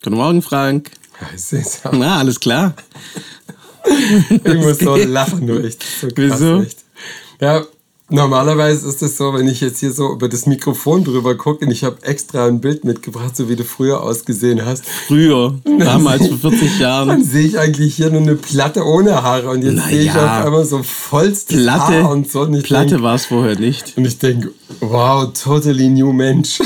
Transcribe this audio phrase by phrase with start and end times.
[0.00, 0.92] Guten Morgen, Frank.
[1.36, 1.92] Cesar.
[1.92, 2.74] Na, alles klar.
[4.30, 5.82] ich muss so lachen, nur echt.
[5.82, 6.62] So Wieso?
[6.62, 6.84] Echt.
[7.40, 7.64] Ja,
[8.08, 11.72] normalerweise ist es so, wenn ich jetzt hier so über das Mikrofon drüber gucke und
[11.72, 14.86] ich habe extra ein Bild mitgebracht, so wie du früher ausgesehen hast.
[14.86, 17.08] Früher, damals vor 40 Jahren.
[17.08, 20.40] Dann sehe ich eigentlich hier nur eine Platte ohne Haare und jetzt sehe ich ja.
[20.40, 22.42] auf einmal so vollstes Platte, Haar und so.
[22.42, 23.94] Und Platte war es vorher nicht.
[23.96, 26.60] und ich denke, wow, totally new Mensch.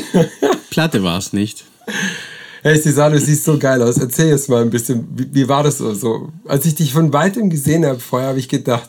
[0.68, 1.64] Platte war es nicht.
[2.64, 3.98] Hey Cesar, du siehst so geil aus.
[3.98, 5.92] Erzähl jetzt mal ein bisschen, wie, wie war das so?
[5.94, 6.28] so?
[6.46, 8.88] Als ich dich von weitem gesehen habe vorher, habe ich gedacht,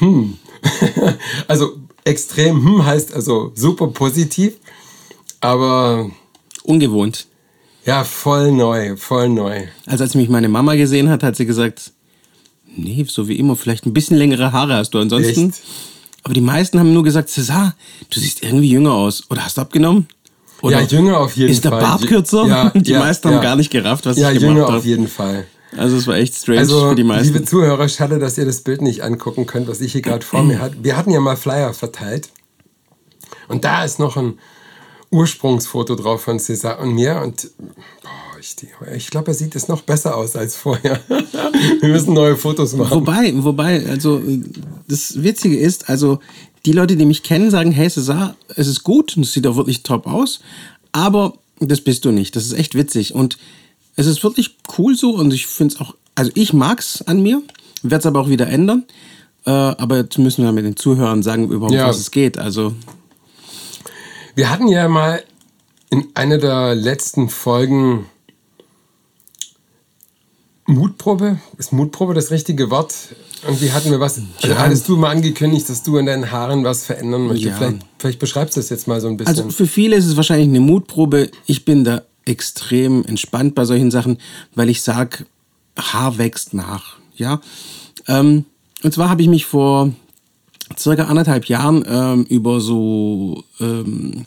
[0.00, 0.36] hm.
[1.48, 4.54] also extrem hm heißt also super positiv,
[5.40, 6.10] aber
[6.64, 7.28] Ungewohnt.
[7.86, 9.68] ja, voll neu, voll neu.
[9.86, 11.92] Also als mich meine Mama gesehen hat, hat sie gesagt,
[12.76, 15.50] nee, so wie immer, vielleicht ein bisschen längere Haare hast du ansonsten.
[15.50, 15.62] Echt?
[16.24, 17.76] Aber die meisten haben nur gesagt, Cesar,
[18.10, 19.22] du siehst irgendwie jünger aus.
[19.30, 20.08] Oder hast du abgenommen?
[20.62, 21.80] Oder ja, jünger auf jeden ist der Fall.
[21.80, 22.46] Bart kürzer?
[22.46, 23.34] Ja, die ja, meisten ja.
[23.34, 24.86] haben gar nicht gerafft, was Ja, ich gemacht jünger auf habe.
[24.86, 25.46] jeden Fall.
[25.76, 27.32] Also es war echt strange Also, für die meisten.
[27.34, 30.42] liebe Zuhörer, schade, dass ihr das Bild nicht angucken könnt, was ich hier gerade vor
[30.42, 30.76] mir hatte.
[30.82, 32.30] Wir hatten ja mal Flyer verteilt.
[33.48, 34.38] Und da ist noch ein
[35.10, 37.20] Ursprungsfoto drauf von César und mir.
[37.22, 37.50] Und
[38.02, 38.56] boah, ich,
[38.96, 41.00] ich glaube, er sieht jetzt noch besser aus als vorher.
[41.80, 42.90] Wir müssen neue Fotos machen.
[42.92, 44.20] Wobei, wobei, also
[44.86, 46.18] das Witzige ist, also
[46.66, 49.56] die Leute, die mich kennen, sagen, hey Cesar, es ist gut und es sieht auch
[49.56, 50.40] wirklich top aus,
[50.92, 52.36] aber das bist du nicht.
[52.36, 53.38] Das ist echt witzig und
[53.96, 57.42] es ist wirklich cool so und ich finde es auch, also ich mag's an mir,
[57.82, 58.84] werde es aber auch wieder ändern.
[59.44, 61.88] Äh, aber jetzt müssen wir mit den Zuhörern sagen, überhaupt Ja.
[61.88, 62.38] was es geht.
[62.38, 62.74] Also
[64.34, 65.22] Wir hatten ja mal
[65.90, 68.06] in einer der letzten Folgen
[70.66, 71.38] Mutprobe.
[71.56, 72.94] Ist Mutprobe das richtige Wort?
[73.44, 74.18] Irgendwie hatten wir was.
[74.18, 74.58] Also Ja.
[74.58, 77.46] hattest du mal angekündigt, dass du in deinen Haaren was verändern möchtest?
[77.46, 77.56] Ja.
[77.56, 79.28] Vielleicht, vielleicht beschreibst du das jetzt mal so ein bisschen.
[79.36, 81.30] Also für viele ist es wahrscheinlich eine Mutprobe.
[81.46, 84.18] Ich bin da extrem entspannt bei solchen Sachen,
[84.54, 85.24] weil ich sage,
[85.78, 86.96] Haar wächst nach.
[87.16, 87.40] Ja.
[88.06, 88.44] Ähm,
[88.82, 89.92] und zwar habe ich mich vor
[90.78, 94.26] circa anderthalb Jahren ähm, über so ähm,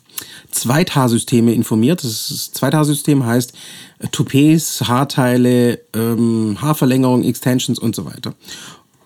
[0.49, 2.03] Zweithaarsysteme informiert.
[2.03, 3.53] Das ist- Zweithaarsystem heißt
[3.99, 8.33] äh, Toupets, Haarteile, ähm, Haarverlängerung, Extensions und so weiter.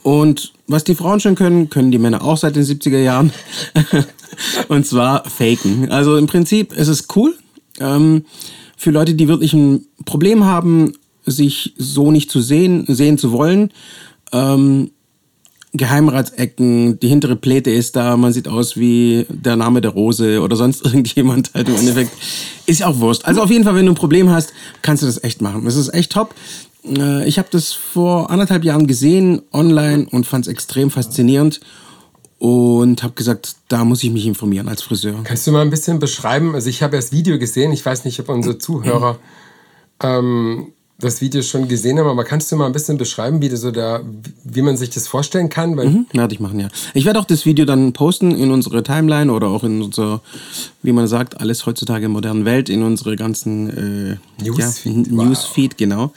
[0.05, 3.33] Und was die Frauen schon können, können die Männer auch seit den 70er Jahren.
[4.67, 5.89] und zwar faken.
[5.89, 7.33] Also im Prinzip ist es cool.
[7.79, 8.23] Ähm,
[8.77, 10.93] für Leute, die wirklich ein Problem haben,
[11.25, 13.71] sich so nicht zu sehen, sehen zu wollen.
[14.31, 14.91] Ähm,
[15.73, 20.55] Geheimratsecken, die hintere Pläte ist da, man sieht aus wie der Name der Rose oder
[20.55, 22.11] sonst irgendjemand halt im Endeffekt.
[22.67, 23.25] Ist ja auch Wurst.
[23.25, 25.65] Also auf jeden Fall, wenn du ein Problem hast, kannst du das echt machen.
[25.65, 26.35] Das ist echt top.
[26.87, 31.59] Äh, Ich habe das vor anderthalb Jahren gesehen online und fand es extrem faszinierend
[32.39, 35.15] und habe gesagt, da muss ich mich informieren als Friseur.
[35.23, 36.53] Kannst du mal ein bisschen beschreiben?
[36.53, 37.71] Also ich habe ja das Video gesehen.
[37.71, 39.17] Ich weiß nicht, ob unsere Zuhörer
[40.03, 40.67] ähm,
[40.99, 44.01] das Video schon gesehen haben, aber kannst du mal ein bisschen beschreiben, wie, so da,
[44.43, 45.75] wie man sich das vorstellen kann?
[45.75, 46.67] Weil Hm, Werde ich machen, ja.
[46.93, 50.21] Ich werde auch das Video dann posten in unsere Timeline oder auch in unser,
[50.83, 55.25] wie man sagt, alles heutzutage in modernen Welt, in unsere ganzen äh, Newsfeed, ja, wow.
[55.25, 56.13] Newsfeed, genau.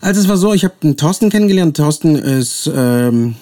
[0.00, 1.76] Also es war so, ich habe einen Thorsten kennengelernt.
[1.76, 3.34] Thorsten ist ähm,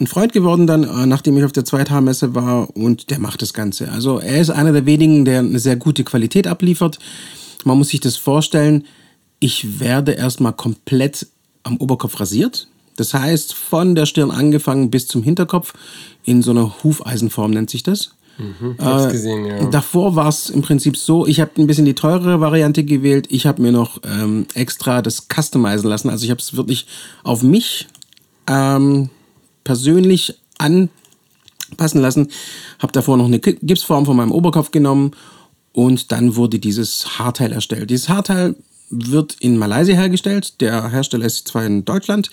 [0.00, 3.54] ein Freund geworden dann, äh, nachdem ich auf der Zweithaarmesse war und der macht das
[3.54, 3.90] Ganze.
[3.90, 6.98] Also er ist einer der wenigen, der eine sehr gute Qualität abliefert.
[7.64, 8.84] Man muss sich das vorstellen,
[9.38, 11.26] ich werde erstmal komplett
[11.62, 12.68] am Oberkopf rasiert.
[12.96, 15.74] Das heißt, von der Stirn angefangen bis zum Hinterkopf
[16.24, 18.14] in so einer Hufeisenform nennt sich das.
[18.38, 19.64] Ich hab's gesehen, ja.
[19.66, 23.26] Davor war es im Prinzip so, ich habe ein bisschen die teurere Variante gewählt.
[23.30, 26.10] Ich habe mir noch ähm, extra das customizen lassen.
[26.10, 26.86] Also ich habe es wirklich
[27.22, 27.86] auf mich
[28.46, 29.10] ähm,
[29.62, 32.28] persönlich anpassen lassen.
[32.80, 35.12] Habe davor noch eine Gipsform von meinem Oberkopf genommen
[35.72, 37.90] und dann wurde dieses Haarteil erstellt.
[37.90, 38.56] Dieses Haarteil
[38.90, 40.60] wird in Malaysia hergestellt.
[40.60, 42.30] Der Hersteller ist zwar in Deutschland,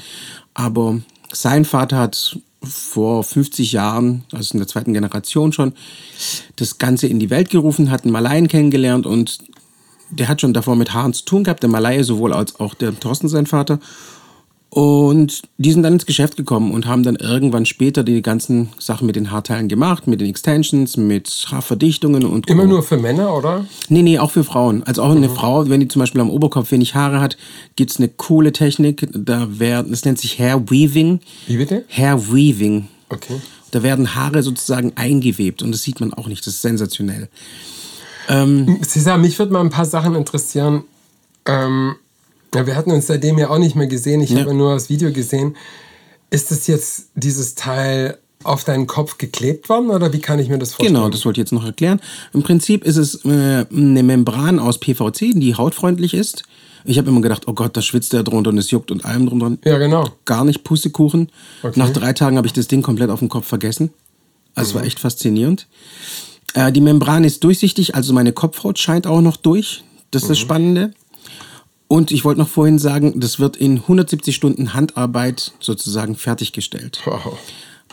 [0.54, 1.02] aber
[1.32, 5.74] sein Vater hat vor 50 Jahren, also in der zweiten Generation schon,
[6.56, 9.40] das Ganze in die Welt gerufen, hat einen Malayen kennengelernt und
[10.12, 12.98] der hat schon davor mit Haaren zu tun gehabt, der Malaye sowohl als auch der
[13.00, 13.80] Thorsten, sein Vater.
[14.74, 19.06] Und die sind dann ins Geschäft gekommen und haben dann irgendwann später die ganzen Sachen
[19.06, 22.70] mit den Haarteilen gemacht, mit den Extensions, mit Haarverdichtungen und Immer Co.
[22.70, 23.66] nur für Männer, oder?
[23.90, 24.84] Nee, nee, auch für Frauen.
[24.84, 27.36] Also auch eine Frau, wenn die zum Beispiel am Oberkopf wenig Haare hat,
[27.76, 29.10] gibt's eine coole Technik.
[29.12, 31.20] Da werden, das nennt sich Hair Weaving.
[31.48, 31.84] Wie bitte?
[31.90, 32.88] Hair Weaving.
[33.10, 33.42] Okay.
[33.72, 36.48] Da werden Haare sozusagen eingewebt und das sieht man auch nicht.
[36.48, 37.28] Das ist sensationell.
[38.84, 40.84] Cesar, mich würde mal ein paar Sachen interessieren.
[41.46, 41.96] Ähm,
[42.54, 44.22] ja, wir hatten uns seitdem ja auch nicht mehr gesehen.
[44.22, 44.42] Ich Ja.
[44.42, 45.56] habe nur das Video gesehen.
[46.30, 50.58] Ist das jetzt dieses Teil auf deinen Kopf geklebt worden oder wie kann ich mir
[50.58, 50.96] das vorstellen?
[50.96, 52.02] Genau, das wollte ich jetzt noch erklären.
[52.34, 56.44] Im Prinzip ist es äh, eine Membran aus PVC, die hautfreundlich ist.
[56.84, 59.28] Ich habe immer gedacht, oh Gott, da schwitzt der drunter und es juckt und allem
[59.28, 59.58] drunter.
[59.70, 60.10] Ja, genau.
[60.26, 61.30] Gar nicht Pustekuchen.
[61.62, 61.78] Okay.
[61.78, 63.92] Nach drei Tagen habe ich das Ding komplett auf dem Kopf vergessen.
[64.56, 65.68] Also es war echt faszinierend.
[66.56, 69.84] Äh, die Membran ist durchsichtig, also meine Kopfhaut scheint auch noch durch.
[70.10, 70.94] Das ist das Spannende.
[71.92, 77.02] Und ich wollte noch vorhin sagen, das wird in 170 Stunden Handarbeit sozusagen fertiggestellt.
[77.04, 77.38] Wow.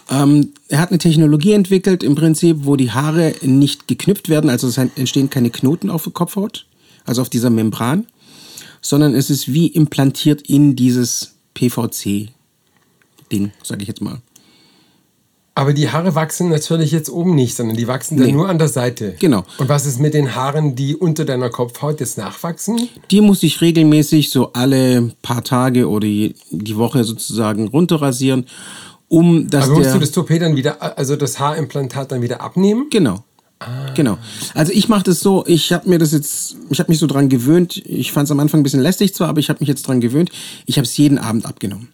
[0.09, 4.69] Ähm, er hat eine Technologie entwickelt, im Prinzip, wo die Haare nicht geknüpft werden, also
[4.69, 6.67] es entstehen keine Knoten auf der Kopfhaut,
[7.07, 8.07] also auf dieser Membran,
[8.81, 14.21] sondern es ist wie implantiert in dieses PVC-Ding, sage ich jetzt mal.
[15.59, 18.33] Aber die Haare wachsen natürlich jetzt oben nicht, sondern die wachsen dann Nee.
[18.33, 19.17] nur an der Seite.
[19.19, 19.45] Genau.
[19.59, 22.89] Und was ist mit den Haaren, die unter deiner Kopfhaut jetzt nachwachsen?
[23.11, 26.35] Die muss ich regelmäßig so alle paar Tage oder die
[26.77, 28.47] Woche sozusagen runterrasieren,
[29.09, 32.87] um dass Aber musst du das Toupet dann wieder, also das Haarimplantat dann wieder abnehmen?
[32.91, 33.25] Genau.
[33.97, 34.17] Genau.
[34.55, 37.29] Also ich mache das so, ich habe mir das jetzt, ich habe mich so dran
[37.29, 37.83] gewöhnt.
[37.85, 40.01] Ich fand es am Anfang ein bisschen lästig zwar, aber ich habe mich jetzt dran
[40.01, 40.31] gewöhnt.
[40.67, 41.89] Ich habe es jeden Abend abgenommen.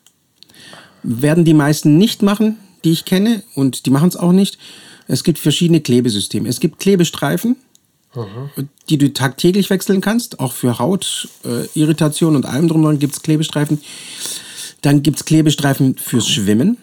[1.02, 4.58] Werden die meisten nicht machen, die ich kenne, und die machen es auch nicht.
[5.06, 6.48] Es gibt verschiedene Klebesysteme.
[6.48, 7.56] Es gibt Klebestreifen,
[8.88, 10.40] die du tagtäglich wechseln kannst.
[10.40, 13.80] Auch für Hautirritation äh, und allem drumherum gibt es Klebestreifen.
[14.82, 16.78] Dann gibt es Klebestreifen fürs Schwimmen.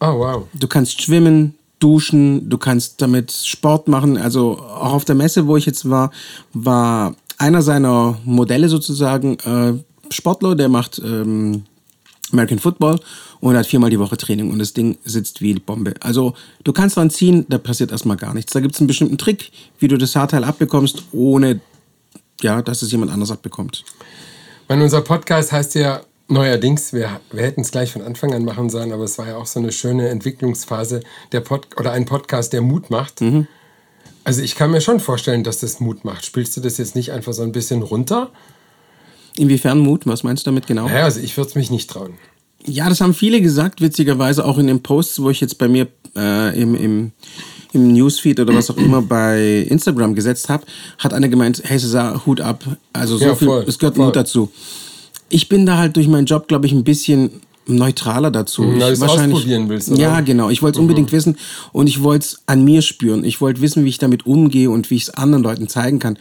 [0.00, 0.46] Oh, wow.
[0.54, 4.16] Du kannst schwimmen, duschen, du kannst damit Sport machen.
[4.16, 6.10] Also auch auf der Messe, wo ich jetzt war,
[6.52, 11.64] war einer seiner Modelle sozusagen äh, Sportler, der macht ähm,
[12.32, 13.00] American Football
[13.40, 15.94] und hat viermal die Woche Training und das Ding sitzt wie die Bombe.
[16.00, 16.34] Also
[16.64, 18.52] du kannst dran ziehen, da passiert erstmal gar nichts.
[18.52, 21.60] Da gibt es einen bestimmten Trick, wie du das Haarteil abbekommst, ohne
[22.42, 23.84] ja, dass es jemand anders abbekommt.
[24.68, 28.70] Weil unser Podcast heißt ja neuerdings, wir, wir hätten es gleich von Anfang an machen
[28.70, 31.00] sollen, aber es war ja auch so eine schöne Entwicklungsphase
[31.32, 33.20] der Pod oder ein Podcast, der Mut macht.
[33.20, 33.46] Mhm.
[34.22, 36.24] Also ich kann mir schon vorstellen, dass das Mut macht.
[36.24, 38.30] Spielst du das jetzt nicht einfach so ein bisschen runter?
[39.36, 40.06] Inwiefern Mut?
[40.06, 40.86] Was meinst du damit genau?
[40.88, 42.14] Naja, also ich würde es mich nicht trauen.
[42.66, 45.86] Ja, das haben viele gesagt, witzigerweise auch in den Posts, wo ich jetzt bei mir
[46.14, 47.12] äh, im, im,
[47.72, 50.64] im Newsfeed oder was auch immer bei Instagram gesetzt habe,
[50.98, 52.62] hat einer gemeint, hey Cesar, Hut ab.
[52.92, 54.06] Also so Ja, viel, voll, es gehört voll.
[54.06, 54.50] Mut dazu.
[55.30, 57.30] Ich bin da halt durch meinen Job, glaube ich, ein bisschen
[57.66, 58.62] neutraler dazu.
[58.62, 60.00] Mhm, ich es ausprobieren willst, oder?
[60.00, 60.50] Ja, genau.
[60.50, 61.36] Ich wollte es unbedingt wissen
[61.72, 63.24] und ich wollte es an mir spüren.
[63.24, 66.18] Ich wollte wissen, wie ich damit umgehe und wie ich es anderen Leuten zeigen kann.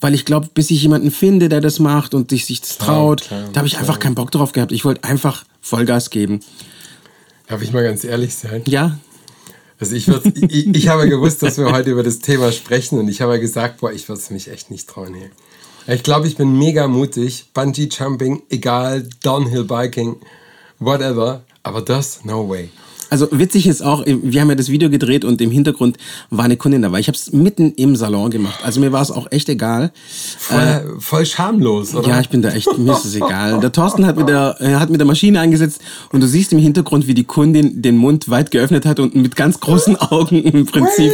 [0.00, 3.22] Weil ich glaube, bis ich jemanden finde, der das macht und sich sich das traut,
[3.22, 4.72] klar, da habe ich einfach keinen Bock drauf gehabt.
[4.72, 6.40] Ich wollte einfach Vollgas geben.
[7.48, 8.62] Darf ich mal ganz ehrlich sein?
[8.66, 8.98] Ja,
[9.78, 13.20] Also ich, ich, ich habe gewusst, dass wir heute über das Thema sprechen und ich
[13.20, 15.30] habe gesagt, boah, ich würde es mich echt nicht trauen hier.
[15.94, 17.46] Ich glaube, ich bin mega mutig.
[17.54, 20.16] Bungee Jumping, egal, Downhill Biking,
[20.80, 21.42] whatever.
[21.62, 22.70] Aber das, no way.
[23.10, 25.96] Also witzig ist auch, wir haben ja das Video gedreht und im Hintergrund
[26.30, 27.00] war eine Kundin dabei.
[27.00, 28.60] Ich habe es mitten im Salon gemacht.
[28.62, 29.90] Also mir war es auch echt egal.
[30.38, 32.08] Voll, voll schamlos, oder?
[32.08, 33.58] Ja, ich bin da echt, mir ist es egal.
[33.58, 35.80] Der Thorsten hat mit der, er hat mit der Maschine eingesetzt
[36.12, 39.34] und du siehst im Hintergrund, wie die Kundin den Mund weit geöffnet hat und mit
[39.34, 41.12] ganz großen Augen im Prinzip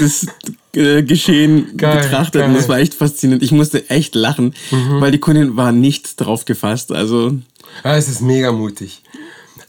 [0.00, 0.26] das
[0.74, 2.42] äh, Geschehen Geil, betrachtet.
[2.42, 2.56] Und geil.
[2.56, 3.44] das war echt faszinierend.
[3.44, 4.54] Ich musste echt lachen,
[4.98, 6.90] weil die Kundin war nicht drauf gefasst.
[6.90, 7.38] Also
[7.84, 9.02] Ja, es ist mega mutig.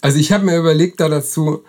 [0.01, 1.63] Also ich habe mir überlegt da dazu,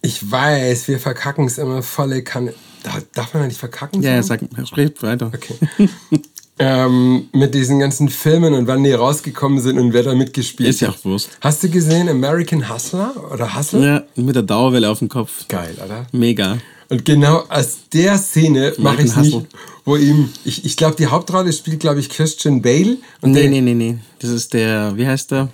[0.00, 2.54] ich weiß, wir verkacken es immer volle Kanne.
[2.82, 4.02] Da, darf man ja nicht verkacken?
[4.02, 5.30] ja, ja, sag, sprich weiter.
[5.32, 5.54] Okay.
[6.58, 10.80] ähm, mit diesen ganzen Filmen und wann die rausgekommen sind und wer da mitgespielt Ist
[10.80, 10.96] ja hat.
[10.96, 11.30] auch Wurst.
[11.40, 13.86] Hast du gesehen American Hustler oder Hustle?
[13.86, 15.46] Ja, mit der Dauerwelle auf dem Kopf.
[15.48, 16.06] Geil, oder?
[16.12, 16.58] Mega.
[16.92, 19.46] Und genau aus der Szene mache ich nicht,
[19.86, 22.98] wo ihm, ich, ich glaube, die Hauptrolle spielt, glaube ich, Christian Bale.
[23.22, 23.98] Und Nee, der, nee, nee, nee.
[24.18, 25.48] Das ist der, wie heißt der?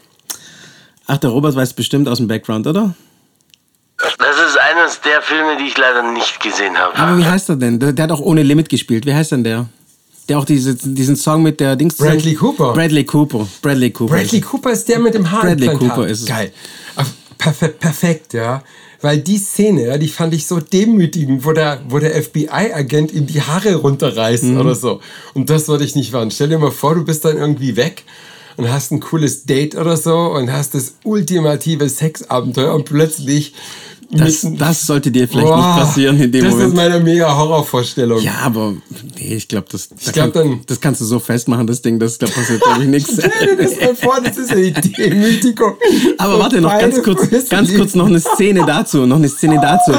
[1.06, 2.92] Ach, der Robert weiß bestimmt aus dem Background, oder?
[3.98, 6.96] Das ist eines der Filme, die ich leider nicht gesehen habe.
[6.96, 7.78] Aber wie heißt er denn?
[7.78, 9.06] Der, der hat auch ohne Limit gespielt.
[9.06, 9.68] Wie heißt denn der?
[10.28, 11.98] Der auch diese, diesen Song mit der Dings.
[11.98, 12.72] Bradley Cooper.
[12.72, 13.46] Bradley Cooper.
[13.62, 14.12] Bradley Cooper.
[14.12, 15.88] Bradley Cooper ist der mit dem Bradley Haarimplantat.
[15.88, 16.26] Cooper ist es.
[16.26, 16.52] Geil.
[16.96, 17.06] Ach,
[17.38, 18.64] perfe perfekt, ja.
[19.00, 23.26] Weil die Szene, ja, die fand ich so demütigend, wo der, wo der FBI-Agent ihm
[23.26, 24.60] die Haare runterreißt Mhm.
[24.60, 25.00] oder so.
[25.34, 26.30] Und das würde ich nicht machen.
[26.32, 28.02] Stell dir mal vor, du bist dann irgendwie weg
[28.56, 33.54] und hast ein cooles Date oder so und hast das ultimative Sexabenteuer und plötzlich
[34.10, 36.68] Das, das sollte dir vielleicht Boah, nicht passieren in dem das Moment.
[36.70, 38.20] ist meine mega Horrorvorstellung.
[38.22, 38.72] ja, aber
[39.18, 41.98] nee, ich glaube, das, da glaub, kann, dann- das kannst du so festmachen, das Ding,
[41.98, 43.12] das da passiert, glaube ich, nichts.
[43.36, 45.74] Stell dir das mal vor, das ist eine Demütigung.
[46.18, 49.92] Aber warte noch ganz kurz, ganz kurz noch eine Szene dazu, noch eine Szene dazu.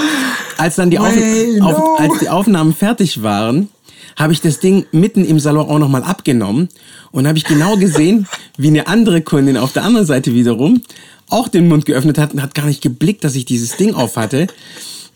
[0.57, 1.13] Als dann die, Auf,
[1.57, 1.65] no.
[1.69, 3.69] auf, als die Aufnahmen fertig waren,
[4.15, 6.67] habe ich das Ding mitten im Salon auch nochmal abgenommen
[7.11, 10.81] und habe ich genau gesehen, wie eine andere Kundin auf der anderen Seite wiederum
[11.29, 14.17] auch den Mund geöffnet hat und hat gar nicht geblickt, dass ich dieses Ding auf
[14.17, 14.47] hatte.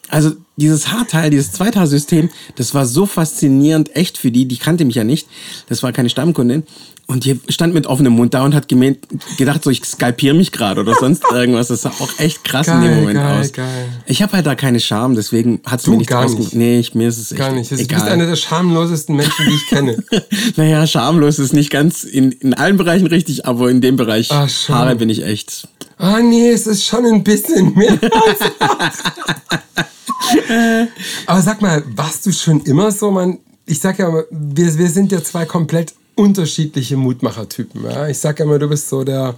[0.10, 4.96] Also dieses Haarteil, dieses Zweitaarsystem, das war so faszinierend, echt für die, die kannte mich
[4.96, 5.28] ja nicht.
[5.70, 6.64] Das war keine Stammkundin.
[7.06, 9.00] Und die stand mit offenem Mund da und hat gemeint,
[9.38, 11.68] gedacht, so ich skalpiere mich gerade oder sonst irgendwas.
[11.68, 13.52] Das sah auch echt krass in dem Geil, Moment geil, aus.
[13.52, 13.86] geil.
[14.06, 16.54] Ich habe halt da keine Scham, deswegen hat es mir nichts gar nicht.
[16.56, 17.70] Nee, ich, mir ist es echt Gar nicht.
[17.72, 18.08] Du bist egal.
[18.08, 20.04] einer der schamlosesten Menschen, die ich kenne.
[20.56, 24.50] naja, schamlos ist nicht ganz in, in allen Bereichen richtig, aber in dem Bereich Ach.
[24.70, 25.68] Haare bin ich echt.
[25.98, 27.98] Ah, nee, es ist schon ein bisschen mehr.
[31.26, 33.40] Aber sag mal, warst du schon immer so, man?
[33.66, 37.84] Ich sag ja wir, wir sind ja zwei komplett unterschiedliche Mutmachertypen.
[37.84, 38.08] Ja?
[38.08, 39.36] Ich sag ja immer, du bist so der,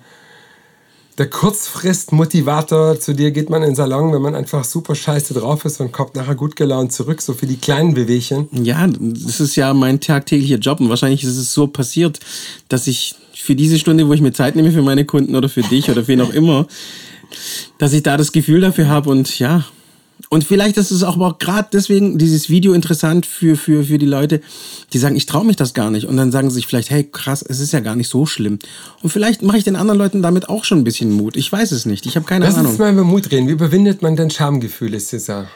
[1.17, 2.99] der Kurzfrist-Motivator.
[2.99, 5.91] Zu dir geht man in den Salon, wenn man einfach super scheiße drauf ist und
[5.91, 8.49] kommt nachher gut gelaunt zurück, so für die kleinen Bewegchen.
[8.51, 12.19] Ja, das ist ja mein tagtäglicher Job und wahrscheinlich ist es so passiert,
[12.67, 15.61] dass ich für diese Stunde, wo ich mir Zeit nehme für meine Kunden oder für
[15.61, 16.67] dich oder wen auch immer,
[17.77, 19.65] dass ich da das Gefühl dafür habe und ja.
[20.29, 24.05] Und vielleicht ist es auch, auch gerade deswegen dieses Video interessant für, für, für die
[24.05, 24.41] Leute,
[24.93, 26.07] die sagen, ich traue mich das gar nicht.
[26.07, 28.59] Und dann sagen sie sich vielleicht, hey, krass, es ist ja gar nicht so schlimm.
[29.03, 31.35] Und vielleicht mache ich den anderen Leuten damit auch schon ein bisschen Mut.
[31.35, 32.05] Ich weiß es nicht.
[32.05, 32.71] Ich habe keine Lass Ahnung.
[32.71, 33.47] uns mal über Mut reden.
[33.47, 35.47] Wie überwindet man denn Schamgefühle, Cesar?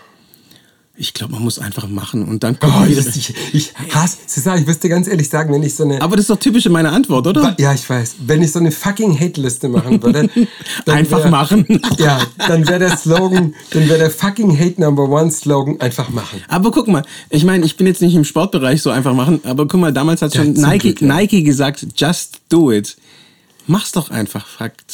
[1.01, 3.74] Ich glaube, man muss einfach machen und dann Oh, gucken, wie das, das, ich, ich
[3.96, 6.01] hasse, Cesar, ich müsste ganz ehrlich sagen, wenn ich so eine...
[6.01, 7.56] Aber das ist doch typisch meine Antwort, oder?
[7.58, 8.15] Ja, ich weiß.
[8.27, 10.29] Wenn ich so eine fucking Hate-Liste machen würde.
[10.88, 11.65] Einfach wär- machen.
[11.98, 16.41] Ja, dann wäre der Slogan, dann wäre der fucking Hate Number One Slogan einfach machen.
[16.50, 19.68] Aber guck mal, ich meine, ich bin jetzt nicht im Sportbereich so einfach machen, aber
[19.68, 21.08] guck mal, damals hat schon Nike, Glück, ja.
[21.15, 22.98] Nike gesagt, just do it.
[23.71, 24.41] Mach's doch einfach,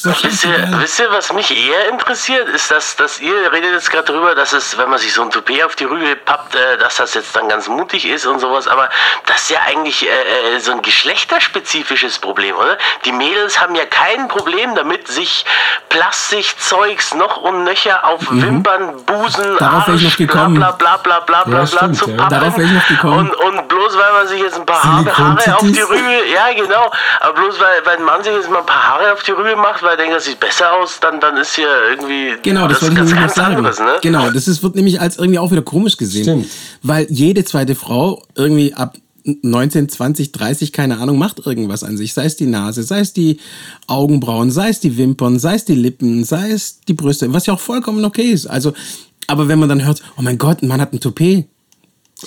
[0.03, 3.89] doch Wisst ihr, wisst ihr, was mich eher interessiert, ist, dass, dass ihr redet jetzt
[3.89, 6.77] gerade drüber, dass es, wenn man sich so ein Toupet auf die Rübe pappt, äh,
[6.77, 8.89] dass das jetzt dann ganz mutig ist und sowas, aber
[9.27, 12.77] das ist ja eigentlich äh, äh, so ein geschlechterspezifisches Problem, oder?
[13.05, 15.45] Die Mädels haben ja kein Problem damit, sich
[15.87, 19.57] Plastikzeugs noch und nöcher auf Wimpern, Busen, Mhm.
[19.57, 20.55] Darauf wäre ich noch Arsch, gekommen.
[20.55, 22.17] bla bla bla bla bla Ja, bla stimmt, zu ja.
[22.17, 22.29] pappen.
[22.39, 23.31] Darauf wäre ich noch gekommen.
[23.31, 25.79] Und, und bloß weil man sich jetzt ein paar Haare, Haare auf die?
[25.81, 26.91] Rübe, ja genau,
[27.21, 29.83] aber bloß weil, weil Mann sich jetzt mal ein paar Haare auf die Rübe macht,
[29.83, 32.89] weil er denkt, das sieht besser aus, dann, dann ist hier irgendwie Genau, das, das
[32.89, 33.55] wollte ich nämlich sagen.
[33.55, 33.97] anderes, ne?
[34.01, 36.23] Genau, das ist, wird nämlich als irgendwie auch wieder komisch gesehen.
[36.23, 36.47] Stimmt.
[36.81, 42.13] Weil jede zweite Frau irgendwie ab 19, 20, 30, keine Ahnung, macht irgendwas an sich.
[42.13, 43.39] Sei es die Nase, sei es die
[43.87, 47.53] Augenbrauen, sei es die Wimpern, sei es die Lippen, sei es die Brüste, was ja
[47.53, 48.45] auch vollkommen okay ist.
[48.45, 48.73] Also,
[49.27, 51.47] aber wenn man dann hört, oh mein Gott, ein Mann hat ein Toupet.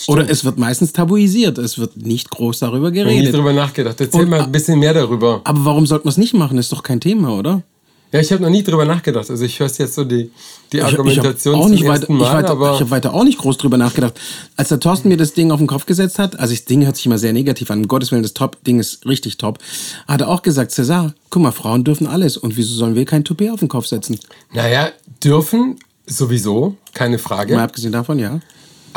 [0.06, 1.58] Oder es wird meistens tabuisiert.
[1.58, 3.34] Es wird nicht groß darüber Ich habe nie geredet.
[3.34, 4.00] drüber nachgedacht.
[4.00, 5.40] Erzähl Und- mal ein bisschen mehr darüber.
[5.44, 6.58] Aber warum sollte man es nicht machen?
[6.58, 7.62] Ist doch kein Thema, oder?
[8.10, 9.28] Ja, ich habe noch nie drüber nachgedacht.
[9.28, 10.30] Also ich höre jetzt so die,
[10.72, 12.90] die Ich- Argumentation ich hab auch nicht weiter, ersten ich, Mal, weiter, aber ich habe
[12.90, 14.18] weiter auch nicht groß drüber nachgedacht.
[14.56, 16.96] Als der Thorsten mir das Ding auf den Kopf gesetzt hat, also das Ding hört
[16.96, 19.58] sich immer sehr negativ an, um Gottes Willen, das top, Ding ist richtig top,
[20.06, 23.24] hat er auch gesagt, César, guck mal, Frauen dürfen alles und wieso sollen wir kein
[23.24, 24.18] Toupet auf den Kopf setzen?
[24.54, 24.88] naja,
[25.22, 25.76] dürfen
[26.06, 27.54] sowieso, keine Frage.
[27.56, 28.40] Mal abgesehen davon, ja.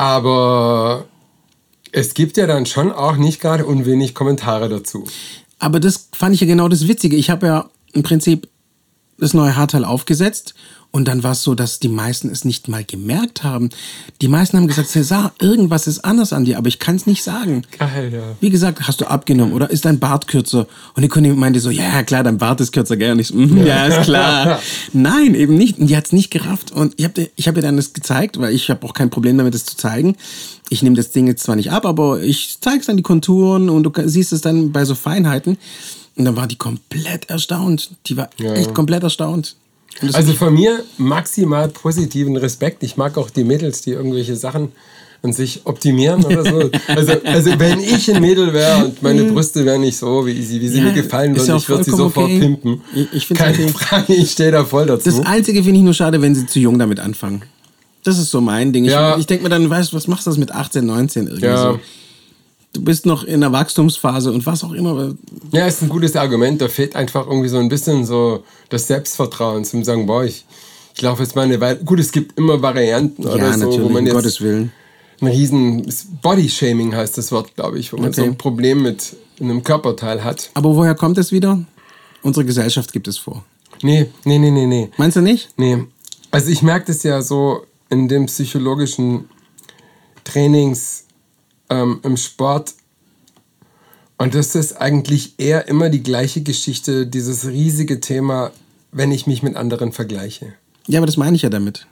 [0.02, 1.06] Aber
[1.92, 5.06] es gibt ja dann schon auch nicht gerade unwenig Kommentare dazu.
[5.60, 7.16] Aber das fand ich ja genau das Witzige.
[7.16, 8.50] Ich habe ja im Prinzip
[9.20, 10.56] das neue Haarteil aufgesetzt
[10.92, 13.70] und dann war es so, dass die meisten es nicht mal gemerkt haben.
[14.22, 17.24] Die meisten haben gesagt, César, irgendwas ist anders an dir, aber ich kann es nicht
[17.24, 17.64] sagen.
[17.80, 18.24] Geil, ja.
[18.42, 20.68] Wie gesagt, hast du abgenommen oder ist dein Bart kürzer?
[20.94, 23.14] Und die Kundin meinte so, ja klar, dein Bart ist kürzer, gell?
[23.14, 24.60] Und ich so, "Mhm, ja, ist klar.
[24.94, 25.80] Nein, eben nicht.
[25.80, 26.72] Und die hat's nicht gerafft.
[26.72, 29.38] Und ich habe ich hab ihr dann das gezeigt, weil ich habe auch kein Problem
[29.38, 30.18] damit, das zu zeigen.
[30.70, 33.84] Ich nehme das Ding jetzt zwar nicht ab, aber ich zeige dann die Konturen und
[33.84, 35.58] du siehst es dann bei so Feinheiten.
[36.18, 37.92] Und dann war die komplett erstaunt.
[38.08, 38.54] Die war Ja.
[38.56, 39.56] echt komplett erstaunt.
[40.14, 42.82] Also von mir maximal positiven Respekt.
[42.84, 44.72] Ich mag auch die Mädels, die irgendwelche Sachen
[45.24, 46.70] an sich optimieren oder so.
[46.88, 50.60] Also, also wenn ich ein Mädel wäre und meine Brüste wären nicht so, wie sie,
[50.60, 52.40] wie sie Ja, mir gefallen würden, ja ich würde sie sofort okay.
[52.40, 52.82] pimpen.
[52.96, 53.68] Ich- ich Keine okay.
[53.70, 55.04] Frage, ich stehe da voll dazu.
[55.10, 57.44] Das Einzige finde ich nur schade, wenn sie zu jung damit anfangen.
[58.04, 58.86] Das ist so mein Ding.
[58.86, 59.16] Ich, Ja.
[59.18, 61.80] ich denke mir dann, weißt du, was machst du das mit 18, 19 irgendwie so?
[62.74, 65.14] Du bist noch in der Wachstumsphase und was auch immer.
[65.52, 66.62] Ja, ist ein gutes Argument.
[66.62, 70.46] Da fehlt einfach irgendwie so ein bisschen so das Selbstvertrauen zum sagen, boah, ich,
[70.96, 71.80] ich laufe jetzt mal eine Weile.
[71.84, 74.72] Gut, es gibt immer Varianten oder Ja, so, natürlich, wo man um jetzt Gottes Willen.
[75.20, 78.32] ein riesen Body-Shaming heißt das Wort, glaube ich, wo man so Okay.
[78.32, 80.50] ein Problem mit einem Körperteil hat.
[80.54, 81.60] Aber woher kommt es wieder?
[82.24, 83.44] Unsere Gesellschaft gibt es vor.
[83.82, 84.90] Nee, nee, nee, nee, nee.
[84.98, 85.50] Meinst du nicht?
[85.58, 85.84] Nee.
[86.30, 89.26] Also ich merke das ja so in den psychologischen
[90.24, 91.06] Trainings
[91.72, 92.74] ähm, im Sport.
[94.20, 98.52] Und das ist eigentlich eher immer die gleiche Geschichte, dieses riesige Thema,
[98.92, 100.54] wenn ich mich mit anderen vergleiche.
[100.88, 101.88] Ja, aber das meine ich ja damit.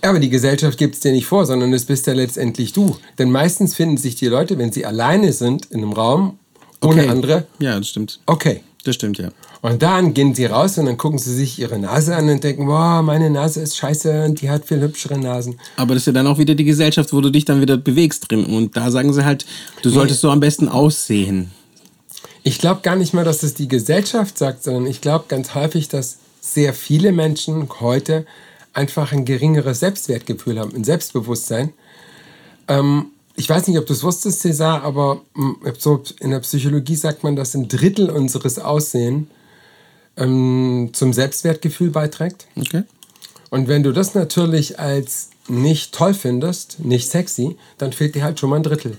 [0.00, 2.96] Aber die Gesellschaft gibt es dir nicht vor, sondern es bist ja letztendlich du.
[3.18, 6.38] Denn meistens finden sich die Leute, wenn sie alleine sind in einem Raum,
[6.80, 7.10] ohne Okay.
[7.10, 8.20] andere, Ja, das stimmt.
[8.26, 8.62] okay.
[8.84, 9.30] Das stimmt, ja.
[9.60, 12.68] Und dann gehen sie raus und dann gucken sie sich ihre Nase an und denken,
[12.68, 15.58] wow, meine Nase ist scheiße und die hat viel hübschere Nasen.
[15.76, 18.30] Aber das ist ja dann auch wieder die Gesellschaft, wo du dich dann wieder bewegst
[18.30, 18.44] drin.
[18.44, 19.46] Und da sagen sie halt,
[19.82, 21.50] du solltest so am besten aussehen.
[22.44, 25.88] Ich glaube gar nicht mal, dass das die Gesellschaft sagt, sondern ich glaube ganz häufig,
[25.88, 28.26] dass sehr viele Menschen heute
[28.72, 31.72] einfach ein geringeres Selbstwertgefühl haben, ein Selbstbewusstsein.
[32.68, 33.06] Ähm,
[33.38, 35.22] ich weiß nicht, ob du es wusstest, César, aber
[35.78, 39.30] so in der Psychologie sagt man, dass ein Drittel unseres Aussehen
[40.16, 42.46] ähm, zum Selbstwertgefühl beiträgt.
[42.56, 42.82] Okay.
[43.50, 48.40] Und wenn du das natürlich als nicht toll findest, nicht sexy, dann fehlt dir halt
[48.40, 48.98] schon mal ein Drittel.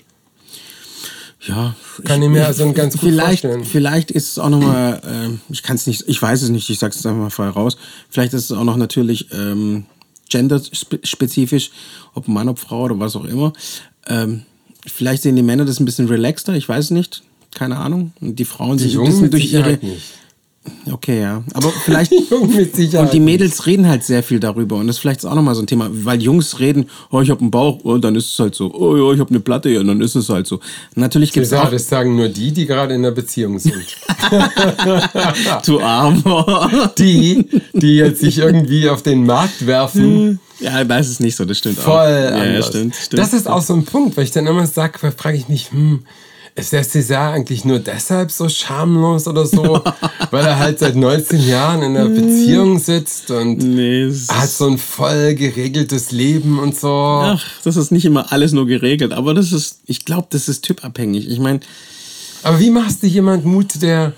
[1.41, 3.65] Ja, Kann ich mir also ganz gut vielleicht, vorstellen.
[3.65, 6.79] Vielleicht ist es auch nochmal, äh, ich kann es nicht, ich weiß es nicht, ich
[6.79, 7.75] sage es einfach mal frei raus.
[8.09, 9.85] Vielleicht ist es auch noch natürlich ähm,
[10.29, 11.71] genderspezifisch,
[12.13, 13.53] ob Mann, ob Frau oder was auch immer.
[14.09, 14.43] Ähm,
[14.85, 17.23] vielleicht sehen die Männer das ein bisschen relaxter, ich weiß nicht,
[17.55, 18.11] keine Ahnung.
[18.19, 20.01] Und die Frauen Die sich ein bisschen durch ihre, nicht.
[20.91, 21.43] Okay, ja.
[21.53, 22.11] Aber vielleicht.
[22.11, 24.77] Mit Sicherheit und die Mädels reden halt sehr viel darüber.
[24.77, 25.89] Und das ist vielleicht auch nochmal so ein Thema.
[25.91, 28.73] Weil Jungs reden, oh, ich habe einen Bauch, und dann ist es halt so.
[28.73, 30.59] Oh ja, ich habe eine Platte, ja, und dann ist es halt so.
[30.95, 31.71] Natürlich gibt es César, auch.
[31.71, 33.75] das sagen nur die, die gerade in einer Beziehung sind.
[35.65, 36.91] Du Armer.
[36.97, 40.39] die, die jetzt sich irgendwie auf den Markt werfen.
[40.59, 41.83] ja, da ist es nicht so, das stimmt auch.
[41.83, 43.19] Voll Ja, ja, stimmt, stimmt.
[43.19, 46.03] Das ist auch so ein Punkt, weil ich dann immer sage, frage ich mich, hm,
[46.59, 49.81] ist der César eigentlich nur deshalb so schamlos oder so?
[50.31, 54.77] weil er halt seit 19 Jahren in einer Beziehung sitzt und Nee, hat so ein
[54.77, 56.89] voll geregeltes Leben und so.
[56.89, 59.13] ach, das ist nicht immer alles nur geregelt.
[59.13, 61.27] Aber das ist, ich glaube, das ist typabhängig.
[61.29, 61.59] Ich meine,
[62.43, 64.13] Aber wie machst du jemand Mut, der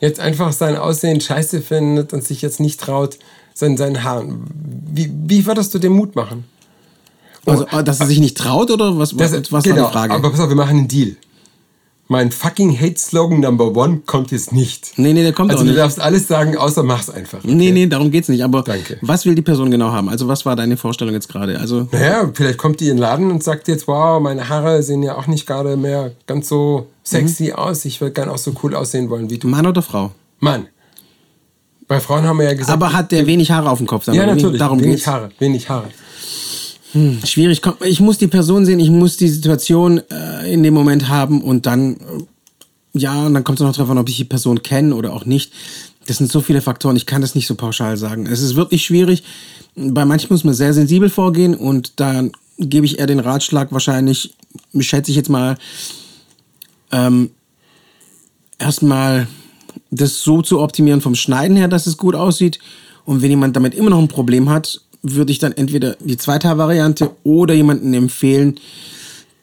[0.00, 3.18] jetzt einfach sein Aussehen scheiße findet und sich jetzt nicht traut,
[3.54, 4.44] sein, seinen Haaren?
[4.92, 6.44] Wie, wie würdest du dem Mut machen?
[7.46, 10.14] also, dass er sich nicht traut oder was, was, Das, was genau, war die Frage?
[10.14, 11.16] aber pass auf, wir machen einen Deal.
[12.08, 14.92] Mein fucking Hate-Slogan Number One kommt jetzt nicht.
[14.96, 15.78] nee, nee, der kommt Also auch du nicht.
[15.80, 17.40] darfst alles sagen, außer mach's einfach.
[17.42, 17.72] Nee, okay?
[17.72, 18.44] nee, darum geht's nicht.
[18.44, 18.98] Aber Danke.
[19.02, 20.08] was will die Person genau haben?
[20.08, 21.58] Also, was war deine Vorstellung jetzt gerade?
[21.58, 25.02] Also, Naja, vielleicht kommt die in den Laden und sagt jetzt, wow, meine Haare sehen
[25.02, 27.52] ja auch nicht gerade mehr ganz so sexy Mhm.
[27.54, 27.84] aus.
[27.84, 29.48] Ich würde gern auch so cool aussehen wollen wie du.
[29.48, 30.12] Mann oder Frau?
[30.38, 30.68] Mann.
[31.88, 32.70] Bei Frauen haben wir ja gesagt.
[32.70, 34.04] Aber hat der wenig Haare auf dem Kopf?
[34.04, 34.58] Dann, ja, natürlich.
[34.60, 35.06] Darum wenig geht's.
[35.08, 35.30] Haare.
[35.40, 35.88] Wenig Haare.
[37.24, 37.62] Schwierig.
[37.62, 41.42] Komm, Ich muss die Person sehen, ich muss die Situation äh, in dem Moment haben
[41.42, 41.98] und dann, äh,
[42.94, 45.26] ja, und dann kommt es noch darauf an, ob ich die Person kenne oder auch
[45.26, 45.52] nicht.
[46.06, 48.26] Das sind so viele Faktoren, ich kann das nicht so pauschal sagen.
[48.26, 49.24] Es ist wirklich schwierig.
[49.74, 52.24] Bei manchen muss man sehr sensibel vorgehen und da
[52.58, 54.34] gebe ich eher den Ratschlag wahrscheinlich,
[54.78, 55.58] schätze ich jetzt mal,
[56.92, 57.30] ähm,
[58.58, 59.26] erstmal
[59.90, 62.58] das so zu optimieren vom Schneiden her, dass es gut aussieht.
[63.04, 64.80] Und wenn jemand damit immer noch ein Problem hat,
[65.14, 68.58] würde ich dann entweder die zweite Variante oder jemanden empfehlen,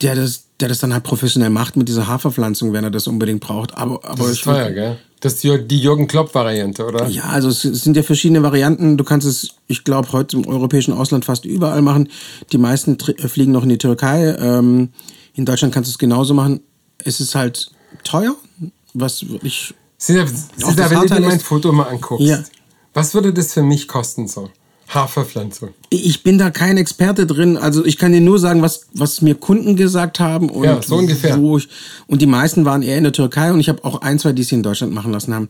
[0.01, 3.41] der das, der das dann halt professionell macht mit dieser Haarverpflanzung, wenn er das unbedingt
[3.41, 3.75] braucht.
[3.77, 4.97] Aber, aber Das ist teuer, gell?
[5.21, 7.07] Das ist die die Jürgen Klopp-Variante, oder?
[7.07, 8.97] ja, also es sind ja verschiedene Varianten.
[8.97, 12.09] Du kannst es, ich glaube, heute im europäischen Ausland fast überall machen.
[12.51, 14.35] Die meisten äh, fliegen noch in die Türkei.
[14.37, 14.89] Ähm,
[15.33, 16.59] in Deutschland kannst du es genauso machen.
[16.97, 17.71] Es ist halt
[18.03, 18.35] teuer,
[18.93, 22.43] was wirklich Cesar, das wenn du dir mein Foto mal anguckst, Ja.
[22.93, 24.49] was würde das für mich kosten so?
[24.87, 25.69] Haarverpflanzung.
[25.89, 27.57] Ich bin da kein Experte drin.
[27.57, 30.49] Also ich kann dir nur sagen, was, was mir Kunden gesagt haben.
[30.49, 31.37] Und Ja, so ungefähr.
[31.57, 31.67] Ich,
[32.07, 34.41] und die meisten waren eher in der Türkei und ich habe auch ein, zwei, die
[34.43, 35.49] es in Deutschland machen lassen haben.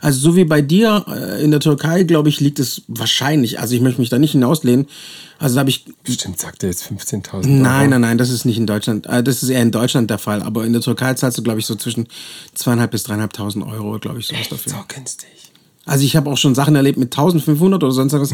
[0.00, 3.58] Also so wie bei dir äh, in der Türkei, glaube ich, liegt es wahrscheinlich.
[3.58, 4.86] Also ich möchte mich da nicht hinauslehnen.
[5.38, 5.86] Also da habe ich...
[6.02, 7.46] Bestimmt sagt er jetzt 15.000 Euro.
[7.46, 9.06] Nein, nein, nein, das ist nicht in Deutschland.
[9.06, 10.42] Äh, Das ist eher in Deutschland der Fall.
[10.42, 12.06] Aber in der Türkei zahlst du, glaube ich, so zwischen
[12.54, 14.72] zweieinhalb bis dreieinhalbtausend Euro, glaube ich, sowas dafür.
[14.72, 15.28] So günstig.
[15.86, 18.32] Also ich habe auch schon Sachen erlebt mit 1500 oder sonst was.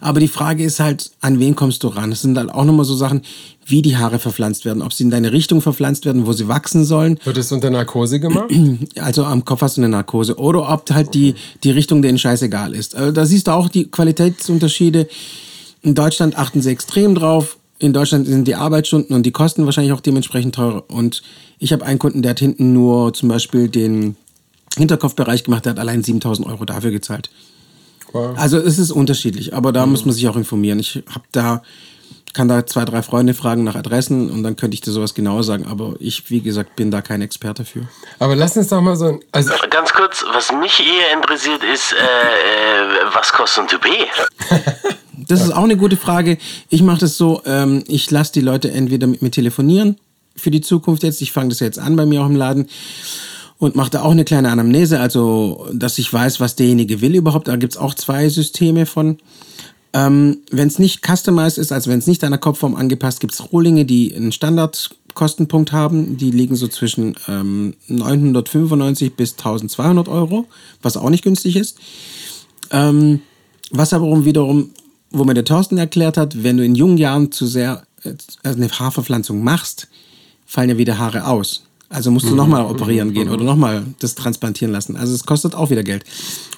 [0.00, 2.10] Aber die Frage ist halt, an wen kommst du ran?
[2.10, 3.22] Es sind halt auch nochmal so Sachen,
[3.66, 4.82] wie die Haare verpflanzt werden.
[4.82, 7.18] Ob sie in deine Richtung verpflanzt werden, wo sie wachsen sollen.
[7.24, 8.50] Wird es unter Narkose gemacht?
[9.00, 10.36] Also am Kopf hast du eine Narkose.
[10.38, 12.96] Oder ob halt die, die Richtung denen scheißegal ist.
[12.96, 15.08] Also da siehst du auch die Qualitätsunterschiede.
[15.82, 17.58] In Deutschland achten sie extrem drauf.
[17.78, 20.84] In Deutschland sind die Arbeitsstunden und die Kosten wahrscheinlich auch dementsprechend teurer.
[20.88, 21.22] Und
[21.60, 24.16] ich habe einen Kunden, der hat hinten nur zum Beispiel den
[24.78, 27.30] Hinterkopfbereich gemacht, der hat allein 7000 Euro dafür gezahlt.
[28.12, 28.38] Wow.
[28.38, 30.78] Also es ist unterschiedlich, aber da muss man sich auch informieren.
[30.78, 31.62] Ich habe da,
[32.32, 35.42] kann da zwei, drei Freunde fragen nach Adressen und dann könnte ich dir sowas genau
[35.42, 37.86] sagen, aber ich, wie gesagt, bin da kein Experte für.
[38.18, 39.20] Aber lass uns doch mal so ein.
[39.32, 44.08] Also, Ganz kurz, was mich eher interessiert ist, äh, äh, was kostet ein Toupet?
[45.26, 46.38] Das ist auch eine gute Frage.
[46.70, 49.98] Ich mache das so, ähm, ich lasse die Leute entweder mit mir telefonieren
[50.36, 51.20] für die Zukunft jetzt.
[51.20, 52.68] Ich fange das jetzt an bei mir auch im Laden
[53.58, 57.48] und mache da auch eine kleine Anamnese, also dass ich weiß, was derjenige will überhaupt.
[57.48, 59.18] Da gibt's auch zwei Systeme von.
[59.92, 63.84] Ähm, wenn es nicht customized ist, also wenn es nicht deiner Kopfform angepasst, gibt's Rohlinge,
[63.84, 66.16] die einen Standard Kostenpunkt haben.
[66.16, 70.46] Die liegen so zwischen ähm, 995 bis 1200 Euro,
[70.80, 71.78] was auch nicht günstig ist.
[72.70, 73.20] Ähm,
[73.70, 74.70] was aber wiederum,
[75.10, 78.68] wo mir der Thorsten erklärt hat, wenn du in jungen Jahren zu sehr äh, eine
[78.68, 79.88] Haarverpflanzung machst,
[80.46, 81.64] fallen ja wieder Haare aus.
[81.90, 84.96] Also musst du nochmal operieren gehen oder nochmal das transplantieren lassen.
[84.96, 86.04] Also es kostet auch wieder Geld.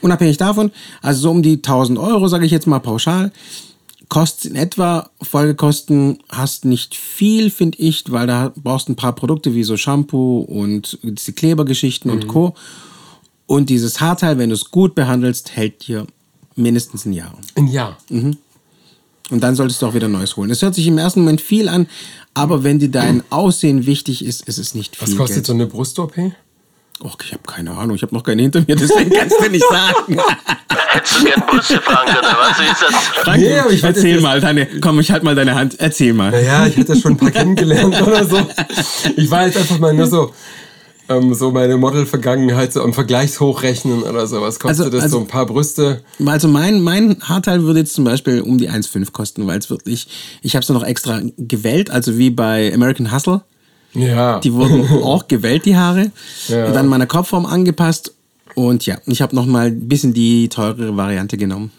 [0.01, 3.31] Unabhängig davon, also so um die 1000 Euro, sage ich jetzt mal pauschal,
[4.09, 9.14] kostet in etwa, Folgekosten hast nicht viel, finde ich, weil da brauchst du ein paar
[9.14, 12.55] Produkte wie so Shampoo und diese Klebergeschichten und Co.
[13.47, 16.07] Und dieses Haarteil, wenn du es gut behandelst, hält dir
[16.57, 17.38] mindestens ein Jahr.
[17.55, 17.99] Ein Jahr.
[19.31, 20.51] Und dann solltest du auch wieder Neues holen.
[20.51, 21.87] Es hört sich im ersten Moment viel an,
[22.35, 25.47] aber wenn dir dein Aussehen wichtig ist, ist es nicht viel Was kostet Geld.
[25.47, 26.14] so eine Brust-OP?
[27.03, 29.64] Och, ich habe keine Ahnung, ich habe noch keine hinter mir, deswegen kannst du nicht
[29.71, 30.19] sagen.
[30.88, 32.59] Hättest du gern Brüste, Frank, oder was?
[32.61, 32.95] Ist das?
[33.25, 36.12] Frank, Nee, aber ich weiß erzähl mal deine, komm, ich halt mal deine Hand, erzähl
[36.12, 36.31] mal.
[36.31, 38.37] Naja, ich hatte schon ein paar kennengelernt oder so.
[39.16, 40.35] Ich war jetzt einfach mal nur so,
[41.11, 44.40] ähm, so meine Model-Vergangenheit so am Vergleich hochrechnen oder so.
[44.40, 45.03] Was kostet Also- das?
[45.05, 46.03] also- so ein paar Brüste?
[46.25, 50.07] Also mein, mein Haarteil würde jetzt zum Beispiel um die 1,5 kosten, weil es wirklich,
[50.42, 53.42] ich habe es noch extra gewellt, also wie bei American Hustle.
[53.92, 54.38] Ja.
[54.38, 56.12] Die wurden auch gewellt, die Haare.
[56.49, 56.70] Ja.
[56.70, 58.14] Dann meiner Kopfform angepasst.
[58.55, 61.73] Und ja, ich habe noch mal ein bisschen die teurere Variante genommen.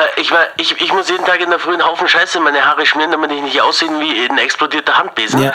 [0.00, 2.44] Aber ich, war, ich, ich muss jeden Tag in der Früh einen Haufen Scheiße in
[2.44, 5.42] meine Haare schmieren, damit ich nicht aussehe wie ein explodierter Handbesen.
[5.42, 5.52] Ja.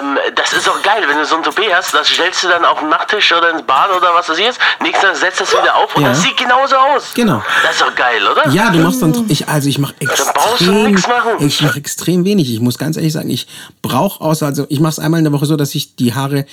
[0.00, 2.64] Ähm, das ist auch geil, wenn du so ein Toupet hast, das stellst du dann
[2.64, 4.58] auf den Nachttisch oder ins Bad oder was das hier ist.
[4.80, 6.08] Nächsten Tag setzt das wieder auf und Ja.
[6.10, 7.12] das sieht genauso aus.
[7.14, 7.42] Genau.
[7.62, 8.48] Das ist doch geil, oder?
[8.48, 10.96] Ja, du machst dann, ich, also ich mache extrem,
[11.40, 12.50] ich mache extrem wenig.
[12.50, 13.46] Ich muss ganz ehrlich sagen, ich
[13.82, 16.46] brauche außer, also ich mache es einmal in der Woche so, dass ich die Haare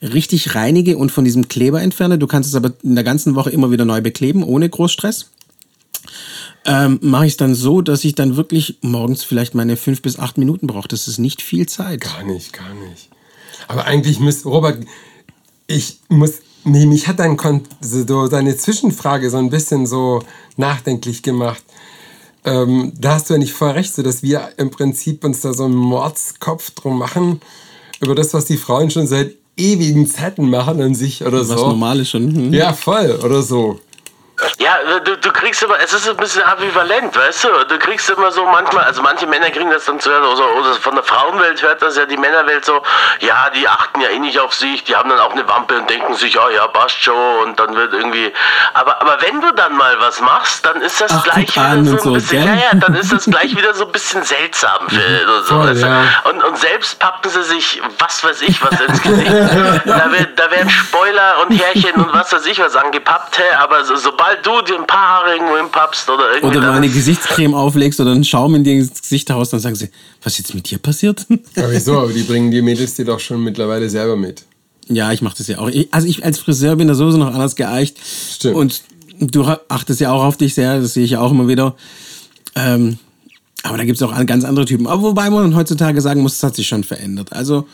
[0.00, 2.16] richtig reinige und von diesem Kleber entferne.
[2.18, 5.26] Du kannst es aber in der ganzen Woche immer wieder neu bekleben, ohne Großstress.
[6.70, 10.18] Ähm, mache ich es dann so, dass ich dann wirklich morgens vielleicht meine fünf bis
[10.18, 10.86] acht Minuten brauche.
[10.86, 12.02] Das ist nicht viel Zeit.
[12.02, 13.08] Gar nicht, gar nicht.
[13.68, 14.78] Aber eigentlich müsste, Robert,
[15.66, 20.22] ich muss, nee, mich hat dein Kon so deine Zwischenfrage so ein bisschen so
[20.58, 21.64] nachdenklich gemacht.
[22.44, 25.54] Ähm, da hast du ja nicht voll recht, so dass wir im Prinzip uns da
[25.54, 27.40] so einen Mordskopf drum machen,
[28.00, 31.54] über das, was die Frauen schon seit ewigen Zeiten machen an sich oder so.
[31.54, 32.34] Was normal ist schon.
[32.34, 32.52] Hm?
[32.52, 33.80] Ja, voll, oder so.
[34.58, 37.48] Ja, du, du kriegst immer, es ist ein bisschen ambivalent, weißt du?
[37.68, 40.74] Du kriegst immer so manchmal, also manche Männer kriegen das dann zu hören, oder, oder
[40.74, 42.80] von der Frauenwelt hört das ja die Männerwelt so,
[43.18, 45.90] ja, die achten ja eh nicht auf sich, die haben dann auch eine Wampe und
[45.90, 48.32] denken sich, ja, ja, passt schon und dann wird irgendwie,
[48.74, 51.90] aber, aber wenn du dann mal was machst, dann ist das Ach, gleich wieder so
[51.96, 52.54] ein so, bisschen, gell?
[52.54, 55.74] ja, ja, dann ist das gleich wieder so ein bisschen seltsam für, oder so, Voll,
[55.74, 55.80] du?
[55.80, 56.02] ja.
[56.30, 59.32] und, und selbst pappen sie sich, was weiß ich, was ins Gesicht.
[59.84, 63.42] da, wird, da werden Spoiler und Härchen und was weiß ich was angepappt, hä?
[63.58, 66.56] aber so, sobald du dir ein paar Haare irgendwo hinpappst oder irgendwie.
[66.56, 69.74] Oder mal eine Gesichtscreme auflegst oder einen Schaum in dir ins Gesicht haust, dann sagen
[69.74, 69.90] sie,
[70.22, 71.26] was ist jetzt mit dir passiert?
[71.56, 71.98] Aber wieso?
[71.98, 74.44] Aber die bringen die Mädels dir doch schon mittlerweile selber mit.
[74.88, 75.68] Ja, ich mache das ja auch.
[75.68, 77.98] Ich, also ich als Friseur bin da sowieso noch anders geeicht.
[78.34, 78.56] Stimmt.
[78.56, 78.82] Und
[79.20, 81.76] du achtest ja auch auf dich sehr, das sehe ich ja auch immer wieder.
[82.54, 82.98] Ähm,
[83.62, 84.86] aber da gibt es auch ganz andere Typen.
[84.86, 87.32] Aber wobei man heutzutage sagen muss, es hat sich schon verändert.
[87.32, 87.66] Also,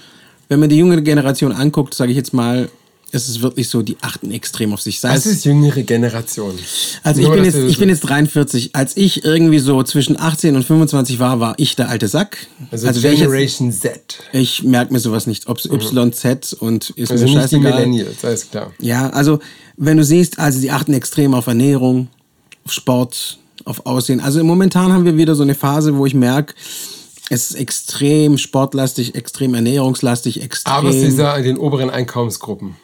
[0.48, 2.68] wenn man die junge Generation anguckt, sage ich jetzt mal,
[3.14, 5.00] es ist wirklich so, die achten extrem auf sich.
[5.00, 6.59] Sei Das es, ist jüngere Generation.
[7.03, 8.74] also ich Nur, bin, dass jetzt, ich bin jetzt 43.
[8.74, 12.46] Als ich irgendwie so zwischen 18 und 25 war, war ich der alte Sack.
[12.70, 14.18] Also, wär ich jetzt- Generation Z.
[14.33, 17.72] ich merke mir sowas nicht, ob Y, Z und ist Also mir nicht die scheißegal.
[17.74, 18.72] Millennials, alles klar.
[18.81, 19.38] Ja, also
[19.77, 22.09] wenn du siehst, also die achten extrem auf Ernährung,
[22.64, 24.20] auf Sport, auf Aussehen.
[24.20, 26.55] Also momentan haben wir wieder so eine Phase, wo ich merke,
[27.31, 30.72] es ist extrem sportlastig, extrem ernährungslastig, extrem.
[30.74, 32.77] Aber es ist ja in den oberen Einkommensgruppen.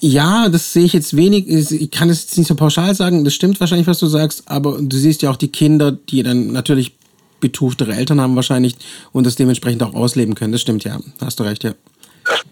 [0.00, 1.48] Ja, das sehe ich jetzt wenig.
[1.48, 3.24] Ich kann es jetzt nicht so pauschal sagen.
[3.24, 4.42] Das stimmt wahrscheinlich, was du sagst.
[4.46, 6.96] Aber du siehst ja auch die Kinder, die dann natürlich
[7.40, 8.76] betuchtere Eltern haben wahrscheinlich
[9.12, 10.52] und das dementsprechend auch ausleben können.
[10.52, 10.98] Das stimmt ja.
[11.20, 11.72] Hast du recht, ja.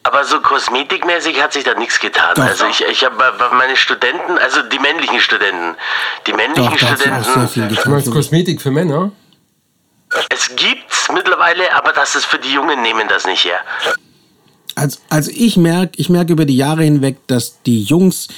[0.02, 2.34] Aber so kosmetikmäßig hat sich da nichts getan.
[2.34, 2.42] Doch.
[2.44, 3.16] Also ich, ich habe
[3.54, 5.76] meine Studenten, also die männlichen Studenten,
[6.26, 9.12] die männlichen Doch, sich auch Studenten, sehr viel Du meinst Kosmetik für Männer?
[10.28, 13.60] es gibt's mittlerweile, aber das ist für die Jungen nehmen das nicht her.
[14.74, 18.28] Also, also ich merke ich merk über die Jahre hinweg, dass die Jungs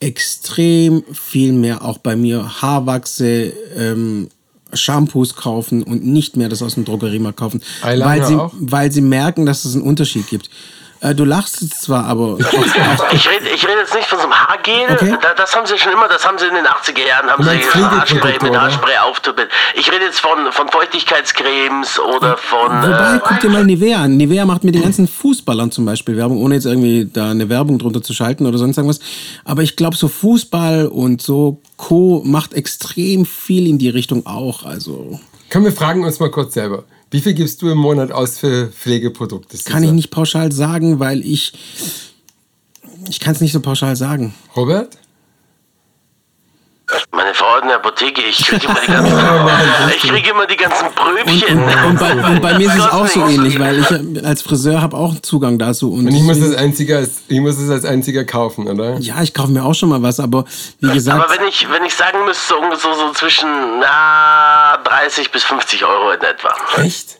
[0.00, 4.28] extrem viel mehr auch bei mir Haarwachse, ähm,
[4.74, 7.62] Shampoos kaufen und nicht mehr das aus dem Drogeriemarkt kaufen.
[7.82, 8.52] Eyeliner weil sie, auch?
[8.58, 10.50] weil sie merken, dass es einen Unterschied gibt.
[11.02, 12.38] Äh, du lachst jetzt zwar, aber
[13.12, 15.16] Ich rede ich red jetzt nicht von so einem Haargel, Okay.
[15.20, 17.50] da, das haben sie schon immer, das haben sie in den 80er Jahren, haben sie
[17.50, 18.56] Haarspray mit?
[18.56, 19.48] Haarspray auftuppelt.
[19.74, 22.68] Ich rede jetzt von, von Feuchtigkeitscremes oder von...
[22.70, 24.16] Wobei, Äh, guck dir mal Nivea an.
[24.16, 27.78] Nivea macht mit den ganzen Fußballern zum Beispiel Werbung, ohne jetzt irgendwie da eine Werbung
[27.78, 29.00] drunter zu schalten oder sonst irgendwas.
[29.44, 32.22] Aber ich glaube, so Fußball und so Co.
[32.24, 34.64] macht extrem viel in die Richtung auch.
[34.64, 35.18] Also,
[35.50, 36.84] Komm, wir fragen uns mal kurz selber.
[37.12, 39.58] Wie viel gibst du im Monat aus für Pflegeprodukte?
[39.66, 41.52] Kann ich nicht pauschal sagen, weil ich.
[43.10, 44.34] Ich kann es nicht so pauschal sagen.
[44.56, 44.96] Robert?
[47.10, 50.86] Meine Frau hat eine Apotheke, ich kriege immer, die ganzen- ich krieg immer die ganzen
[50.94, 51.58] Brötchen.
[51.62, 54.80] Und, und, bei, und bei mir ist es auch so ähnlich, weil ich als Friseur
[54.82, 55.92] habe auch Zugang dazu.
[55.92, 58.98] Und, Und ich muss, das einzige als, ich muss es als einziger kaufen, oder?
[58.98, 60.44] ja, ich kaufe mir auch schon mal was, aber
[60.80, 63.48] wie gesagt, Aber wenn ich, wenn ich sagen müsste, so, so zwischen
[63.80, 66.54] na, 30 bis 50 Euro in etwa.
[66.82, 67.18] Echt?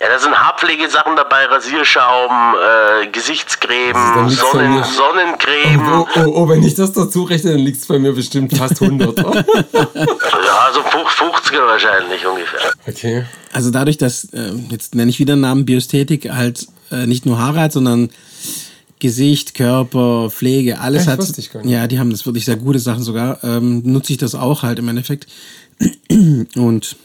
[0.00, 5.92] Ja, da sind Haarpflegesachen dabei, Rasierschaum, äh, Gesichtscreme, Sonnen, Sonnencreme.
[5.92, 8.80] Oh, oh, oh, wenn ich das dazu rechne, dann liegt es bei mir bestimmt fast
[8.80, 9.18] 100.
[9.18, 12.72] Ja, so 50er wahrscheinlich ungefähr.
[12.86, 13.24] okay.
[13.52, 17.38] also dadurch, dass, äh, jetzt nenne ich wieder einen Namen, Biosthetik halt äh, nicht nur
[17.38, 18.10] Haare hat, sondern
[18.98, 21.10] Gesicht, Körper, Pflege, alles Echt?
[21.10, 21.18] hat.
[21.18, 21.70] Wusste ich gar nicht.
[21.70, 23.42] Ja, die haben das wirklich sehr gute Sachen sogar.
[23.44, 25.26] Ähm, nutze ich das auch halt im Endeffekt.
[26.56, 26.96] Und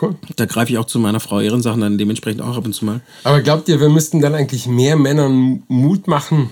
[0.00, 0.14] Cool.
[0.36, 2.84] da greife ich auch zu meiner Frau ihren Sachen dann dementsprechend auch ab und zu
[2.84, 3.00] mal.
[3.24, 6.50] Aber glaubt ihr, wir müssten dann eigentlich mehr Männern Mut machen,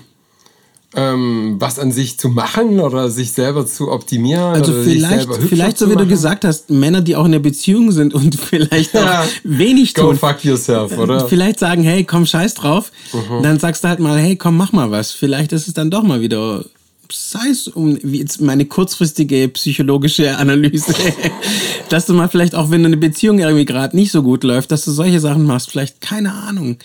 [0.93, 4.53] ähm, was an sich zu machen oder sich selber zu optimieren?
[4.53, 8.13] Also vielleicht, vielleicht so wie du gesagt hast, Männer, die auch in der Beziehung sind
[8.13, 10.17] und vielleicht auch wenig Go tun.
[10.17, 11.27] fuck yourself, oder?
[11.29, 12.91] Vielleicht sagen, hey, komm, scheiß drauf.
[13.13, 13.43] Mhm.
[13.43, 15.11] Dann sagst du halt mal, hey, komm, mach mal was.
[15.11, 16.65] Vielleicht ist es dann doch mal wieder,
[17.13, 20.93] sei es um jetzt meine kurzfristige psychologische Analyse,
[21.89, 24.85] dass du mal vielleicht auch, wenn eine Beziehung irgendwie gerade nicht so gut läuft, dass
[24.85, 25.69] du solche Sachen machst.
[25.69, 26.77] Vielleicht, keine Ahnung.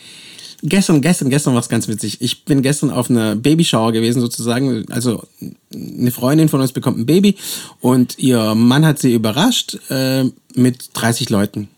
[0.63, 2.19] Gestern, gestern, gestern war es ganz witzig.
[2.21, 4.87] Ich bin gestern auf einer Babyshower gewesen, sozusagen.
[4.91, 5.23] Also
[5.73, 7.37] eine Freundin von uns bekommt ein Baby
[7.81, 11.69] und ihr Mann hat sie überrascht äh, mit 30 Leuten.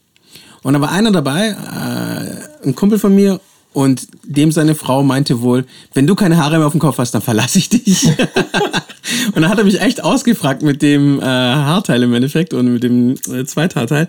[0.63, 3.41] Und da war einer dabei, äh, ein Kumpel von mir,
[3.73, 7.13] und dem seine Frau meinte wohl, wenn du keine Haare mehr auf dem Kopf hast,
[7.13, 8.07] dann verlasse ich dich.
[9.35, 12.83] und dann hat er mich echt ausgefragt mit dem äh, Haarteil im Endeffekt und mit
[12.83, 14.09] dem äh, Zweithaarteil,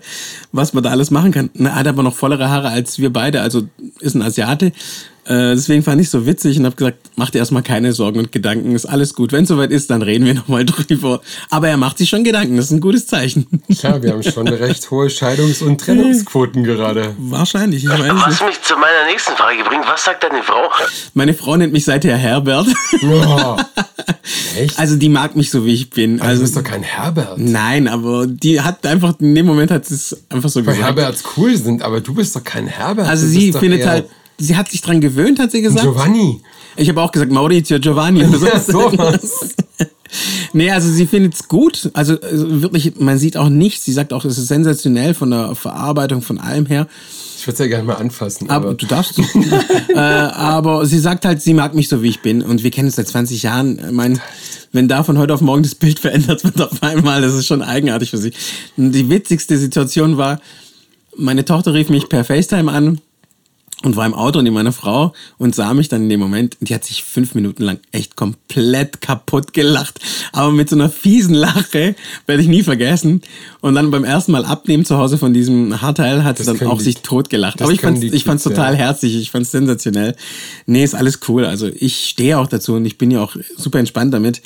[0.52, 1.50] was man da alles machen kann.
[1.54, 3.68] Na, Er hat aber noch vollere Haare als wir beide, also
[4.00, 4.72] ist ein Asiate.
[5.30, 8.32] Äh, deswegen fand ich so witzig und habe gesagt, mach dir erstmal keine Sorgen und
[8.32, 9.30] Gedanken, ist alles gut.
[9.30, 11.20] Wenn es soweit ist, dann reden wir nochmal drüber.
[11.50, 13.46] Aber er macht sich schon Gedanken, das ist ein gutes Zeichen.
[13.78, 17.14] Klar, wir haben schon recht hohe Scheidungs- und Trennungsquoten gerade.
[17.18, 18.46] Wahrscheinlich, ich weiß es Was nicht.
[18.46, 20.68] mich zu meiner nächsten Frage bringt, was sagt deine Frau?
[21.14, 22.66] Meine Frau nennt mich seither Herbert.
[23.04, 23.56] Oh.
[24.58, 24.78] Echt?
[24.78, 26.20] Also die mag mich so, wie ich bin.
[26.20, 27.38] Also, du Also bist doch kein Herbert.
[27.38, 30.84] nein, aber die hat einfach, in dem Moment hat sie es einfach so Weil gesagt.
[30.98, 33.06] Herberts cool sind, aber du bist doch kein Herbert.
[33.08, 34.06] Also du sie findet halt,
[34.40, 35.84] sie hat sich dran gewöhnt, hat sie gesagt.
[35.84, 36.40] Giovanni.
[36.76, 38.90] Ich habe auch gesagt, Maurizio Giovanni oder Ja, so.
[38.90, 39.54] sowas.
[40.52, 41.90] nee, also sie findet es gut.
[41.92, 43.84] Also also wirklich, man sieht auch nichts.
[43.84, 46.86] Sie sagt auch, es ist sensationell von der Verarbeitung, von allem her.
[47.38, 48.50] Ich würde es ja gerne mal anfassen.
[48.50, 49.18] Aber Aber, du darfst.
[49.88, 52.42] äh, aber sie sagt halt, sie mag mich so, wie ich bin.
[52.42, 53.78] Und wir kennen uns seit 20 Jahren.
[53.78, 54.20] Ich mein,
[54.72, 57.62] wenn da von heute auf morgen das Bild verändert wird auf einmal, das ist schon
[57.62, 58.32] eigenartig für sie.
[58.76, 60.40] Und die witzigste Situation war,
[61.16, 63.00] meine Tochter rief mich per FaceTime an
[63.82, 66.56] und war im Auto neben meiner Frau und sah mich dann in dem Moment.
[66.60, 70.00] Und die hat sich fünf Minuten lang echt komplett kaputt gelacht.
[70.32, 71.94] Aber mit so einer fiesen Lache
[72.26, 73.22] werde ich nie vergessen.
[73.62, 76.78] Und dann beim ersten Mal abnehmen zu Hause von diesem Haarteil hat sie dann auch
[76.78, 77.60] die- sich totgelacht.
[77.60, 78.78] das Aber ich die ich fand's total ja.
[78.80, 79.16] herzig.
[79.16, 80.14] Ich fand's sensationell.
[80.66, 81.44] Nee, ist alles cool.
[81.46, 84.42] Also ich stehe auch dazu und ich bin ja auch super entspannt damit.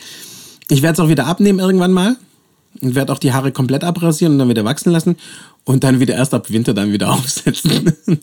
[0.70, 2.16] Ich werde es auch wieder abnehmen irgendwann mal.
[2.80, 5.16] Und werde auch die Haare komplett abrasieren und dann wieder wachsen lassen.
[5.64, 7.84] Und dann wieder erst ab Winter dann wieder aufsetzen.
[8.06, 8.16] das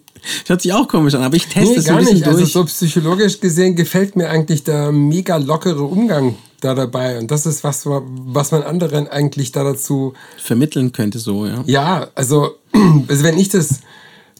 [0.47, 2.27] hört sich auch komisch an, aber ich teste nee, es ein gar bisschen nicht.
[2.27, 2.51] Also durch.
[2.51, 7.17] so psychologisch gesehen gefällt mir eigentlich der mega lockere Umgang da dabei.
[7.17, 11.63] Und das ist was, was man anderen eigentlich da dazu Vermitteln könnte so, ja.
[11.65, 12.55] Ja, also,
[13.07, 13.81] also wenn ich das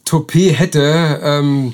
[0.06, 1.74] Toupet hätte, ähm,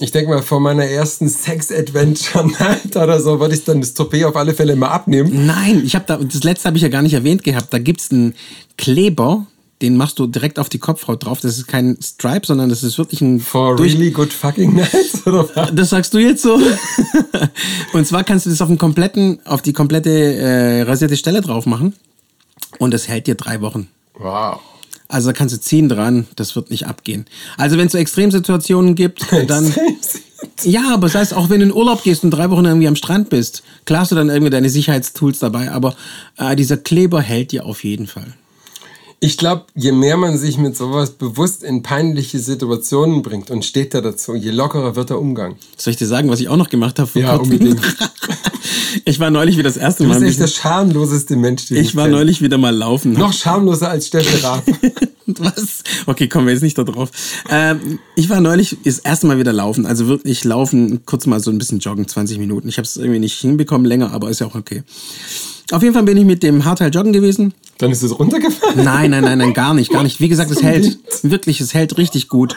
[0.00, 4.36] ich denke mal, vor meiner ersten Sex-Adventure-Night oder so, würde ich dann das Toupet auf
[4.36, 5.46] alle Fälle mal abnehmen.
[5.46, 7.72] Nein, ich habe da, das letzte habe ich ja gar nicht erwähnt gehabt.
[7.72, 8.34] Da gibt's einen
[8.78, 9.46] Kleber,
[9.80, 11.40] den machst du direkt auf die Kopfhaut drauf.
[11.40, 13.40] Das ist kein Stripe, sondern das ist wirklich ein.
[13.40, 15.70] For durch- really good fucking nights, oder was?
[15.74, 16.58] Das sagst du jetzt so?
[17.92, 21.66] und zwar kannst du das auf den kompletten, auf die komplette äh, rasierte Stelle drauf
[21.66, 21.94] machen.
[22.78, 23.88] Und das hält dir drei Wochen.
[24.18, 24.60] Wow.
[25.12, 27.26] Also da kannst du ziehen dran, das wird nicht abgehen.
[27.58, 29.72] Also wenn es so Extremsituationen gibt, dann.
[30.64, 32.96] Ja, aber das heißt, auch wenn du in Urlaub gehst und drei Wochen irgendwie am
[32.96, 35.94] Strand bist, klar hast du dann irgendwie deine Sicherheitstools dabei, aber
[36.38, 38.32] äh, dieser Kleber hält dir auf jeden Fall.
[39.24, 43.94] Ich glaube, je mehr man sich mit sowas bewusst in peinliche Situationen bringt und steht
[43.94, 45.54] da dazu, je lockerer wird der Umgang.
[45.76, 47.08] Soll ich dir sagen, was ich auch noch gemacht habe?
[47.14, 47.52] Ja, kurzem?
[47.52, 47.80] unbedingt.
[49.04, 50.14] ich war neulich wieder das erste Du Mal.
[50.16, 52.16] bist ein echt der schamloseste Mensch, den Ich war kenne.
[52.16, 53.12] neulich wieder mal laufen.
[53.12, 54.64] Noch schamloser als Steffi Raab.
[55.26, 55.84] Was?
[56.06, 57.12] Okay, kommen wir jetzt nicht da drauf.
[57.48, 59.86] Ähm, ich war neulich das erste Mal wieder laufen.
[59.86, 62.68] Also wirklich laufen, kurz mal so ein bisschen joggen, 20 Minuten.
[62.68, 64.82] Ich habe es irgendwie nicht hinbekommen länger, aber ist ja auch okay.
[65.70, 67.54] Auf jeden Fall bin ich mit dem Hardtail joggen gewesen.
[67.78, 68.84] Dann ist es runtergefallen?
[68.84, 70.20] Nein, nein, nein, nein, gar nicht, gar nicht.
[70.20, 70.98] Wie gesagt, es hält.
[71.22, 72.56] Wirklich, es hält richtig gut.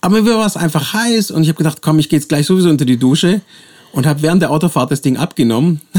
[0.00, 2.46] Aber mir war es einfach heiß und ich habe gedacht, komm, ich gehe jetzt gleich
[2.46, 3.40] sowieso unter die Dusche
[3.92, 5.80] und habe während der Autofahrt das Ding abgenommen.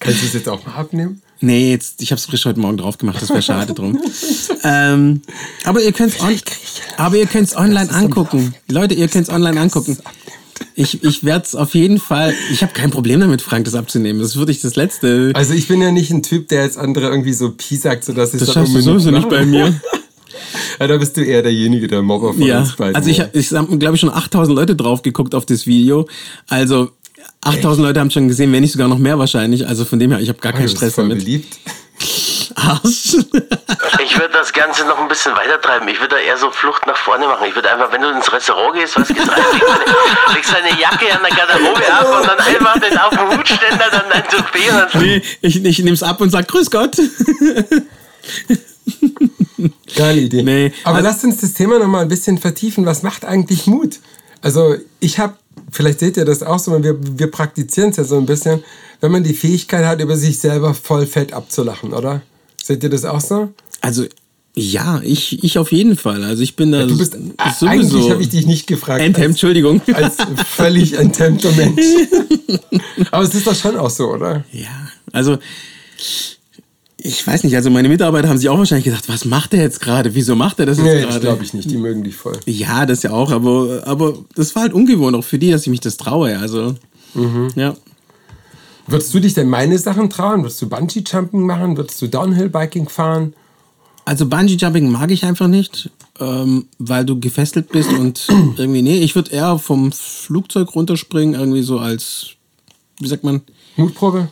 [0.00, 1.20] Kannst du es jetzt auch mal abnehmen?
[1.40, 4.00] Nee, jetzt, ich habe es frisch heute Morgen drauf gemacht, das wäre schade drum.
[4.64, 5.22] ähm,
[5.64, 6.34] aber ihr könnt on
[6.96, 8.54] aber ihr könnt's online angucken.
[8.68, 9.96] Leute, ihr könnt es online angucken.
[10.80, 12.32] Ich, ich werde es auf jeden Fall.
[12.52, 14.22] Ich habe kein Problem damit, Frank, das abzunehmen.
[14.22, 15.32] Das ist wirklich das Letzte.
[15.34, 18.32] Also ich bin ja nicht ein Typ, der jetzt andere irgendwie so Pi sagt, sodass
[18.32, 19.78] ich das schaffst du sowieso nicht bei mir.
[20.78, 22.94] Ja, da bist du eher derjenige, der Mobber von ja, uns beiden.
[22.94, 26.06] Also ich, ich habe, glaube ich, schon 8000 Leute drauf geguckt auf das Video.
[26.46, 26.90] Also
[27.40, 29.66] 8000 Leute haben schon gesehen, wenn nicht sogar noch mehr wahrscheinlich.
[29.66, 31.24] Also von dem her, ich habe gar keinen Oh, bist Stress voll damit.
[31.24, 31.58] beliebt.
[32.56, 33.16] Arsch.
[34.02, 35.86] Ich würde das Ganze noch ein bisschen weiter treiben.
[35.88, 37.46] Ich würde da eher so Flucht nach vorne machen.
[37.48, 40.80] Ich würde einfach, wenn du ins Restaurant gehst, was geht's rein, legst deine, legst deine
[40.80, 44.70] Jacke an der Garderobe ab und dann einfach den auf dem Hutständer, dann dein Toupet
[44.70, 46.96] und dann nee, ich, ich nehme es ab und sag Grüß Gott.
[49.96, 50.42] Geile Idee.
[50.42, 52.86] Nee, Aber also- lasst uns das Thema noch mal ein bisschen vertiefen.
[52.86, 53.98] Was macht eigentlich Mut?
[54.42, 55.34] Also ich habe,
[55.72, 58.62] vielleicht seht ihr das auch so, wir, wir praktizieren es ja so ein bisschen,
[59.00, 62.22] wenn man die Fähigkeit hat, über sich selber voll fett abzulachen, oder?
[62.68, 63.48] Seht ihr das auch so?
[63.80, 64.04] Also
[64.54, 66.22] ja, ich, ich auf jeden Fall.
[66.22, 69.00] Also ich bin da Du bist, sowieso eigentlich habe ich dich nicht gefragt.
[69.00, 69.80] enthemmt, Entschuldigung.
[69.94, 70.16] Als,
[70.54, 71.82] völlig enthemmter Mensch.
[73.10, 74.44] Aber es ist doch schon auch so, oder?
[74.52, 74.68] Ja,
[75.12, 75.38] also
[77.00, 79.80] ich weiß nicht, also meine Mitarbeiter haben sich auch wahrscheinlich gedacht, was macht er jetzt
[79.80, 80.14] gerade?
[80.14, 81.20] Wieso macht er das jetzt Nee, das gerade?
[81.20, 81.70] glaube ich nicht.
[81.70, 82.38] Die mögen dich voll.
[82.44, 85.68] Ja, das ja auch, aber, aber das war halt ungewohnt auch für die, dass ich
[85.68, 86.38] mich das traue.
[86.38, 86.74] Also,
[87.14, 87.48] Mhm.
[87.56, 87.74] ja.
[88.88, 90.42] Würdest du dich denn meine Sachen trauen?
[90.42, 91.76] Würdest du Bungee-Jumping machen?
[91.76, 93.34] Würdest du Downhill-Biking fahren?
[94.06, 99.00] Also Bungee Jumping mag ich einfach nicht, ähm, weil du gefesselt bist und irgendwie, nee,
[99.00, 102.28] ich würde eher vom Flugzeug runterspringen, irgendwie so als,
[102.98, 103.42] wie sagt man?
[103.76, 104.30] Mutprobe?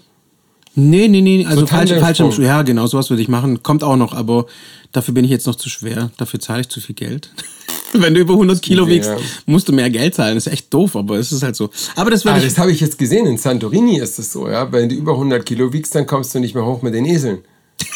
[0.75, 2.33] Nee, nee, nee, also So falsch, Tandemsprung.
[2.33, 3.62] falsch, ja, genau, sowas würde ich machen.
[3.62, 4.47] Kommt auch noch, aber
[4.92, 6.11] dafür bin ich jetzt noch zu schwer.
[6.16, 7.31] Dafür zahle ich zu viel Geld.
[8.02, 8.90] Wenn du über 100 Kilo Ja.
[8.90, 9.11] wiegst,
[9.46, 10.35] musst du mehr Geld zahlen.
[10.35, 11.70] Das ist echt doof, aber es ist halt so.
[11.94, 13.26] Aber das Ah, das habe ich jetzt gesehen.
[13.26, 14.70] In Santorini ist es so, ja.
[14.72, 17.38] Wenn du über 100 Kilo wiegst, dann kommst du nicht mehr hoch mit den Eseln.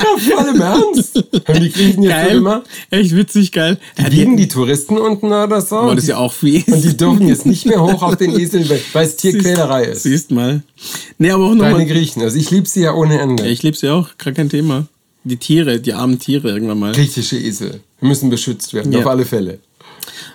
[0.00, 1.16] ja, voll im Ernst.
[1.46, 2.36] Haben die Griechen jetzt so Geil.
[2.36, 2.62] immer?
[2.90, 3.78] Echt witzig, geil.
[3.98, 5.80] Ja, Wiegen die Touristen unten oder so?
[5.80, 6.66] Oh, das ist ja auch fies.
[6.66, 10.04] Und die dürfen jetzt nicht mehr hoch auf den Eseln, weil- es Tierquälerei ist.
[10.04, 10.62] Siehst mal.
[11.18, 11.86] Nee, aber auch Deine nochmal.
[11.86, 12.22] Griechen.
[12.22, 13.46] Also ich liebe sie ja ohne Ende.
[13.48, 14.86] Ich liebe sie auch, gar kein Thema.
[15.24, 16.92] Die Tiere, die armen Tiere irgendwann mal.
[16.92, 17.80] Griechische Esel.
[18.00, 19.00] müssen beschützt werden, Ja.
[19.00, 19.58] auf alle Fälle.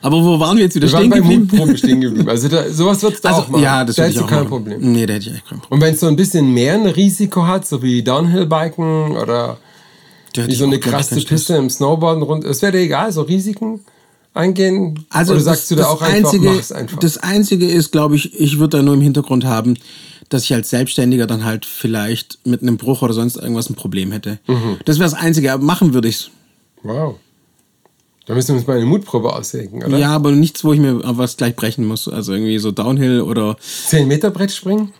[0.01, 1.47] Aber wo waren wir jetzt wieder Wir waren stehen bei geblieben?
[1.49, 2.29] Mutproben stehen geblieben.
[2.29, 3.63] Also da, sowas wird es da auch Also, machen.
[3.63, 4.49] ja, das da hättest du auch kein machen.
[4.49, 4.91] Problem.
[4.91, 5.77] Nee, da hätte ich echt kein Problem.
[5.79, 9.57] Und wenn es so ein bisschen mehr ein Risiko hat, so wie Downhill-Biken oder
[10.35, 11.15] wie so auch, eine krasse.
[11.21, 13.79] Piste im Snowboarden rund, es wäre dir egal, so Risiken
[14.33, 15.05] eingehen?
[15.09, 16.99] Also oder das- sagst du da auch einfach, einzige, mach's einfach?
[16.99, 19.75] Das Einzige ist, glaube ich, ich würde da nur im Hintergrund haben,
[20.33, 24.11] dass ich als Selbstständiger dann halt vielleicht mit einem Bruch oder sonst irgendwas ein Problem
[24.11, 24.39] hätte.
[24.47, 24.79] Mhm.
[24.85, 26.29] Das wäre das Einzige, aber machen würde ich's.
[26.81, 27.15] wow.
[28.25, 29.97] Da müssen wir uns mal eine Mutprobe ausdenken, oder?
[29.97, 32.07] Ja, aber nichts, wo ich mir was gleich brechen muss.
[32.07, 34.93] Also irgendwie so Downhill oder 10 Meter Brett springen?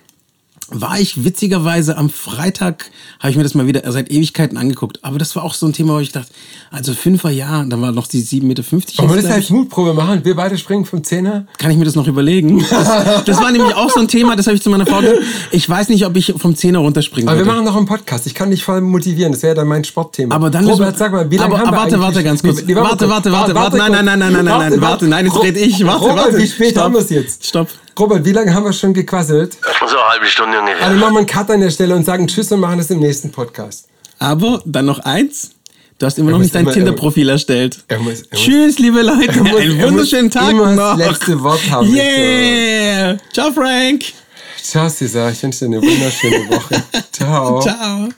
[0.69, 4.99] War ich witzigerweise am Freitag, habe ich mir das mal wieder seit Ewigkeiten angeguckt.
[5.03, 6.29] Aber das war auch so ein Thema, wo ich dachte,
[6.71, 8.63] also Fünfer, ja, dann war noch die 7,50 Meter.
[8.69, 9.49] Wollen wir das als.
[9.49, 10.23] Mutprobe machen?
[10.23, 11.45] Wir beide springen vom Zehner?
[11.57, 12.63] Kann ich mir das noch überlegen?
[12.69, 15.19] Das, das war nämlich auch so ein Thema, das habe ich zu meiner Frau gesagt.
[15.51, 17.55] Ich weiß nicht, ob ich vom Zehner runterspringen Aber wir würde.
[17.55, 18.25] machen noch einen Podcast.
[18.25, 19.31] Ich kann dich voll motivieren.
[19.33, 20.33] Das wäre dann mein Sportthema.
[20.35, 22.23] Aber dann Robert, wir- sag mal, wie lange aber- haben wir warte, eigentlich warte, gesch-
[22.23, 22.63] ganz kurz.
[22.65, 23.77] Nee, Warte, warte, warte, warte.
[23.77, 25.07] Nein, nein, nein, nein, nein, nein, warte.
[25.07, 25.85] Nein, jetzt red ich.
[25.85, 26.37] Warte, Robert, warte.
[26.37, 26.83] wie spät Stopp.
[26.83, 27.45] haben wir es jetzt?
[27.45, 27.67] Stopp.
[27.99, 29.57] Robert, wie lange haben wir schon gequasselt?
[29.87, 30.85] So eine halbe Stunde ungefähr.
[30.87, 32.99] Also machen wir einen Cut an der Stelle und sagen Tschüss und machen das im
[32.99, 33.87] nächsten Podcast.
[34.19, 35.51] Aber dann noch eins.
[35.99, 37.77] Du hast immer noch nicht dein Tinder-Profil erstellt.
[37.87, 39.27] Er muss- er muss- Tschüss, liebe Leute.
[39.29, 40.97] Er muss- Einen er wunderschönen muss Tag immer noch.
[40.97, 41.93] das letzte Wort haben.
[41.93, 43.17] Yeah.
[43.31, 44.03] Ciao, Frank.
[44.61, 45.31] Ciao, Cesar.
[45.31, 46.83] Ich wünsche dir eine wunderschöne Woche.
[47.11, 47.61] Ciao.
[47.61, 48.09] Ciao.